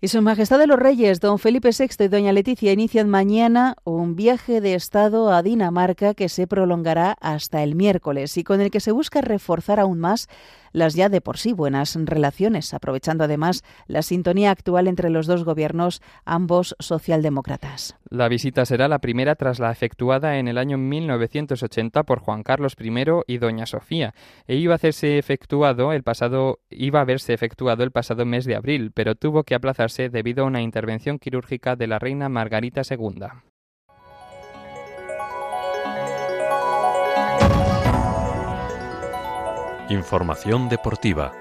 Y 0.00 0.06
Su 0.06 0.22
Majestad 0.22 0.60
de 0.60 0.68
los 0.68 0.78
Reyes, 0.78 1.18
don 1.18 1.40
Felipe 1.40 1.70
VI 1.76 2.04
y 2.04 2.06
doña 2.06 2.32
Leticia 2.32 2.72
inician 2.72 3.08
mañana 3.08 3.74
un 3.82 4.14
viaje 4.14 4.60
de 4.60 4.74
Estado 4.74 5.32
a 5.32 5.42
Dinamarca 5.42 6.14
que 6.14 6.28
se 6.28 6.46
prolongará 6.46 7.16
hasta 7.20 7.64
el 7.64 7.74
miércoles 7.74 8.36
y 8.38 8.44
con 8.44 8.60
el 8.60 8.70
que 8.70 8.78
se 8.78 8.92
busca 8.92 9.22
reforzar 9.22 9.80
aún 9.80 9.98
más 9.98 10.28
las 10.72 10.94
ya 10.94 11.08
de 11.08 11.20
por 11.20 11.38
sí 11.38 11.52
buenas 11.52 11.96
relaciones, 11.96 12.74
aprovechando 12.74 13.24
además 13.24 13.64
la 13.86 14.02
sintonía 14.02 14.50
actual 14.50 14.86
entre 14.86 15.10
los 15.10 15.26
dos 15.26 15.44
gobiernos, 15.44 16.02
ambos 16.24 16.76
socialdemócratas. 16.78 17.96
La 18.10 18.28
visita 18.28 18.64
será 18.64 18.88
la 18.88 19.00
primera 19.00 19.34
tras 19.34 19.58
la 19.58 19.70
efectuada 19.70 20.38
en 20.38 20.48
el 20.48 20.58
año 20.58 20.78
1980 20.78 22.04
por 22.04 22.20
Juan 22.20 22.42
Carlos 22.42 22.74
I 22.78 22.92
y 23.26 23.38
doña 23.38 23.66
Sofía, 23.66 24.14
e 24.46 24.56
iba 24.56 24.74
a 24.74 24.76
hacerse 24.76 25.18
efectuado 25.18 25.92
el 25.92 26.02
pasado 26.02 26.60
iba 26.70 27.00
a 27.00 27.02
haberse 27.02 27.34
efectuado 27.34 27.82
el 27.82 27.90
pasado 27.90 28.24
mes 28.24 28.44
de 28.44 28.56
abril, 28.56 28.92
pero 28.94 29.14
tuvo 29.14 29.44
que 29.44 29.54
aplazar 29.54 29.87
debido 29.88 30.44
a 30.44 30.46
una 30.46 30.60
intervención 30.60 31.18
quirúrgica 31.18 31.74
de 31.76 31.86
la 31.86 31.98
reina 31.98 32.28
Margarita 32.28 32.82
II. 32.88 33.26
Información 39.90 40.68
deportiva. 40.68 41.32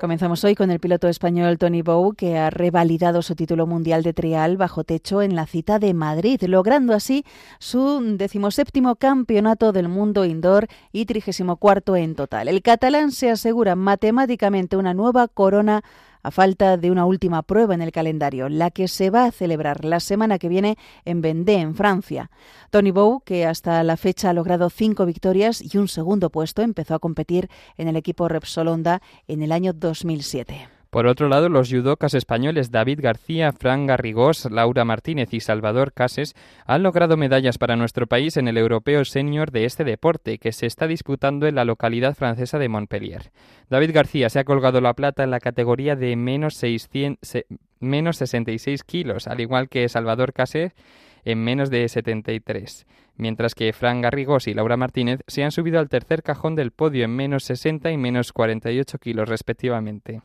Comenzamos 0.00 0.44
hoy 0.44 0.54
con 0.54 0.70
el 0.70 0.78
piloto 0.78 1.08
español 1.08 1.58
Tony 1.58 1.82
Bow, 1.82 2.14
que 2.14 2.38
ha 2.38 2.50
revalidado 2.50 3.20
su 3.20 3.34
título 3.34 3.66
mundial 3.66 4.04
de 4.04 4.12
trial 4.12 4.56
bajo 4.56 4.84
techo 4.84 5.22
en 5.22 5.34
la 5.34 5.44
cita 5.44 5.80
de 5.80 5.92
Madrid, 5.92 6.40
logrando 6.46 6.94
así 6.94 7.24
su 7.58 8.00
decimoséptimo 8.16 8.94
campeonato 8.94 9.72
del 9.72 9.88
mundo 9.88 10.24
indoor 10.24 10.68
y 10.92 11.06
trigésimo 11.06 11.56
cuarto 11.56 11.96
en 11.96 12.14
total. 12.14 12.46
El 12.46 12.62
catalán 12.62 13.10
se 13.10 13.28
asegura 13.28 13.74
matemáticamente 13.74 14.76
una 14.76 14.94
nueva 14.94 15.26
corona 15.26 15.82
falta 16.30 16.76
de 16.76 16.90
una 16.90 17.04
última 17.04 17.42
prueba 17.42 17.74
en 17.74 17.82
el 17.82 17.92
calendario, 17.92 18.48
la 18.48 18.70
que 18.70 18.88
se 18.88 19.10
va 19.10 19.24
a 19.24 19.32
celebrar 19.32 19.84
la 19.84 20.00
semana 20.00 20.38
que 20.38 20.48
viene 20.48 20.76
en 21.04 21.20
Vendée, 21.20 21.60
en 21.60 21.74
Francia. 21.74 22.30
Tony 22.70 22.90
Bow, 22.90 23.20
que 23.24 23.46
hasta 23.46 23.82
la 23.82 23.96
fecha 23.96 24.30
ha 24.30 24.34
logrado 24.34 24.70
cinco 24.70 25.06
victorias 25.06 25.62
y 25.62 25.78
un 25.78 25.88
segundo 25.88 26.30
puesto, 26.30 26.62
empezó 26.62 26.94
a 26.94 26.98
competir 26.98 27.48
en 27.76 27.88
el 27.88 27.96
equipo 27.96 28.28
Repsol 28.28 28.68
Honda 28.68 29.02
en 29.26 29.42
el 29.42 29.52
año 29.52 29.72
2007. 29.72 30.77
Por 30.90 31.06
otro 31.06 31.28
lado, 31.28 31.50
los 31.50 31.70
judocas 31.70 32.14
españoles 32.14 32.70
David 32.70 33.00
García, 33.02 33.52
Fran 33.52 33.86
Garrigós, 33.86 34.50
Laura 34.50 34.86
Martínez 34.86 35.34
y 35.34 35.40
Salvador 35.40 35.92
Cases 35.92 36.34
han 36.64 36.82
logrado 36.82 37.18
medallas 37.18 37.58
para 37.58 37.76
nuestro 37.76 38.06
país 38.06 38.38
en 38.38 38.48
el 38.48 38.56
Europeo 38.56 39.04
Senior 39.04 39.50
de 39.50 39.66
este 39.66 39.84
deporte, 39.84 40.38
que 40.38 40.52
se 40.52 40.64
está 40.64 40.86
disputando 40.86 41.46
en 41.46 41.56
la 41.56 41.66
localidad 41.66 42.14
francesa 42.14 42.58
de 42.58 42.70
Montpellier. 42.70 43.32
David 43.68 43.90
García 43.92 44.30
se 44.30 44.38
ha 44.38 44.44
colgado 44.44 44.80
la 44.80 44.94
plata 44.94 45.22
en 45.24 45.30
la 45.30 45.40
categoría 45.40 45.94
de 45.94 46.16
menos, 46.16 46.54
600, 46.54 47.44
menos 47.80 48.16
66 48.16 48.82
kilos, 48.84 49.26
al 49.26 49.40
igual 49.40 49.68
que 49.68 49.90
Salvador 49.90 50.32
Cases 50.32 50.72
en 51.24 51.44
menos 51.44 51.68
de 51.68 51.86
73, 51.86 52.86
mientras 53.16 53.54
que 53.54 53.74
Fran 53.74 54.00
Garrigós 54.00 54.48
y 54.48 54.54
Laura 54.54 54.78
Martínez 54.78 55.20
se 55.26 55.44
han 55.44 55.52
subido 55.52 55.80
al 55.80 55.90
tercer 55.90 56.22
cajón 56.22 56.54
del 56.54 56.70
podio 56.70 57.04
en 57.04 57.14
menos 57.14 57.44
60 57.44 57.90
y 57.90 57.98
menos 57.98 58.32
48 58.32 58.98
kilos 58.98 59.28
respectivamente. 59.28 60.22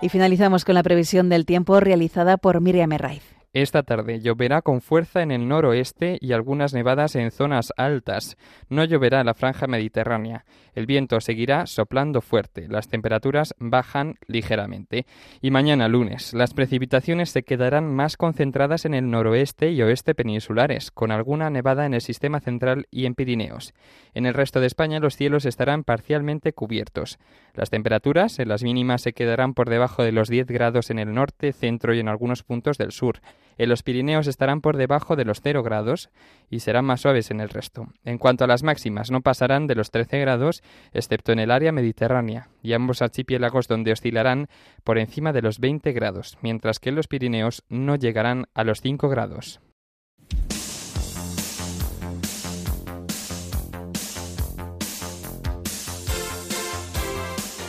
Y 0.00 0.10
finalizamos 0.10 0.64
con 0.64 0.76
la 0.76 0.84
previsión 0.84 1.28
del 1.28 1.44
tiempo 1.44 1.80
realizada 1.80 2.36
por 2.36 2.60
Miriam 2.60 2.92
Herraiz. 2.92 3.38
Esta 3.54 3.82
tarde 3.82 4.20
lloverá 4.20 4.60
con 4.60 4.82
fuerza 4.82 5.22
en 5.22 5.30
el 5.30 5.48
noroeste 5.48 6.18
y 6.20 6.32
algunas 6.32 6.74
nevadas 6.74 7.16
en 7.16 7.30
zonas 7.30 7.72
altas. 7.78 8.36
No 8.68 8.84
lloverá 8.84 9.20
en 9.20 9.26
la 9.26 9.32
franja 9.32 9.66
mediterránea. 9.66 10.44
El 10.74 10.84
viento 10.84 11.18
seguirá 11.20 11.66
soplando 11.66 12.20
fuerte. 12.20 12.68
Las 12.68 12.88
temperaturas 12.88 13.54
bajan 13.58 14.16
ligeramente. 14.26 15.06
Y 15.40 15.50
mañana 15.50 15.88
lunes, 15.88 16.34
las 16.34 16.52
precipitaciones 16.52 17.30
se 17.30 17.42
quedarán 17.42 17.92
más 17.92 18.18
concentradas 18.18 18.84
en 18.84 18.92
el 18.92 19.10
noroeste 19.10 19.72
y 19.72 19.80
oeste 19.80 20.14
peninsulares, 20.14 20.90
con 20.90 21.10
alguna 21.10 21.48
nevada 21.48 21.86
en 21.86 21.94
el 21.94 22.02
sistema 22.02 22.40
central 22.40 22.86
y 22.90 23.06
en 23.06 23.14
Pirineos. 23.14 23.72
En 24.12 24.26
el 24.26 24.34
resto 24.34 24.60
de 24.60 24.66
España 24.66 25.00
los 25.00 25.16
cielos 25.16 25.46
estarán 25.46 25.84
parcialmente 25.84 26.52
cubiertos. 26.52 27.18
Las 27.58 27.70
temperaturas 27.70 28.38
en 28.38 28.50
las 28.50 28.62
mínimas 28.62 29.02
se 29.02 29.12
quedarán 29.12 29.52
por 29.52 29.68
debajo 29.68 30.04
de 30.04 30.12
los 30.12 30.28
10 30.28 30.46
grados 30.46 30.90
en 30.90 31.00
el 31.00 31.12
norte, 31.12 31.52
centro 31.52 31.92
y 31.92 31.98
en 31.98 32.06
algunos 32.06 32.44
puntos 32.44 32.78
del 32.78 32.92
sur. 32.92 33.18
En 33.56 33.68
los 33.68 33.82
Pirineos 33.82 34.28
estarán 34.28 34.60
por 34.60 34.76
debajo 34.76 35.16
de 35.16 35.24
los 35.24 35.40
0 35.40 35.64
grados 35.64 36.08
y 36.50 36.60
serán 36.60 36.84
más 36.84 37.00
suaves 37.00 37.32
en 37.32 37.40
el 37.40 37.48
resto. 37.48 37.88
En 38.04 38.18
cuanto 38.18 38.44
a 38.44 38.46
las 38.46 38.62
máximas, 38.62 39.10
no 39.10 39.22
pasarán 39.22 39.66
de 39.66 39.74
los 39.74 39.90
13 39.90 40.20
grados, 40.20 40.62
excepto 40.92 41.32
en 41.32 41.40
el 41.40 41.50
área 41.50 41.72
mediterránea, 41.72 42.48
y 42.62 42.74
ambos 42.74 43.02
archipiélagos 43.02 43.66
donde 43.66 43.90
oscilarán 43.90 44.46
por 44.84 44.96
encima 44.96 45.32
de 45.32 45.42
los 45.42 45.58
20 45.58 45.90
grados, 45.90 46.38
mientras 46.40 46.78
que 46.78 46.90
en 46.90 46.94
los 46.94 47.08
Pirineos 47.08 47.64
no 47.68 47.96
llegarán 47.96 48.46
a 48.54 48.62
los 48.62 48.80
5 48.82 49.08
grados. 49.08 49.60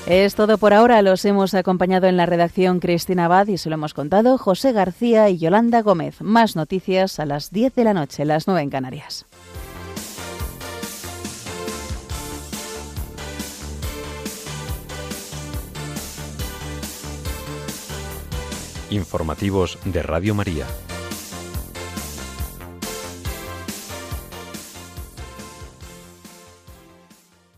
Es 0.10 0.34
todo 0.34 0.58
por 0.58 0.74
ahora. 0.74 1.04
Los 1.04 1.24
hemos 1.26 1.54
acompañado 1.54 2.08
en 2.08 2.18
la 2.18 2.26
redacción 2.26 2.80
Cristina 2.80 3.26
Abad 3.26 3.46
y 3.46 3.60
se 3.60 3.70
lo 3.70 3.76
hemos 3.76 3.94
contado 3.94 4.40
José 4.40 4.72
García 4.72 5.30
y 5.30 5.38
Yolanda 5.38 5.84
Gómez. 5.84 6.20
Más 6.22 6.56
noticias 6.56 7.20
a 7.20 7.28
las 7.28 7.52
10 7.52 7.76
de 7.76 7.84
la 7.84 7.94
noche, 7.94 8.26
las 8.26 8.48
9 8.48 8.60
en 8.60 8.70
Canarias. 8.72 9.28
Informativos 18.90 19.78
de 19.86 20.02
Radio 20.02 20.34
María. 20.34 20.66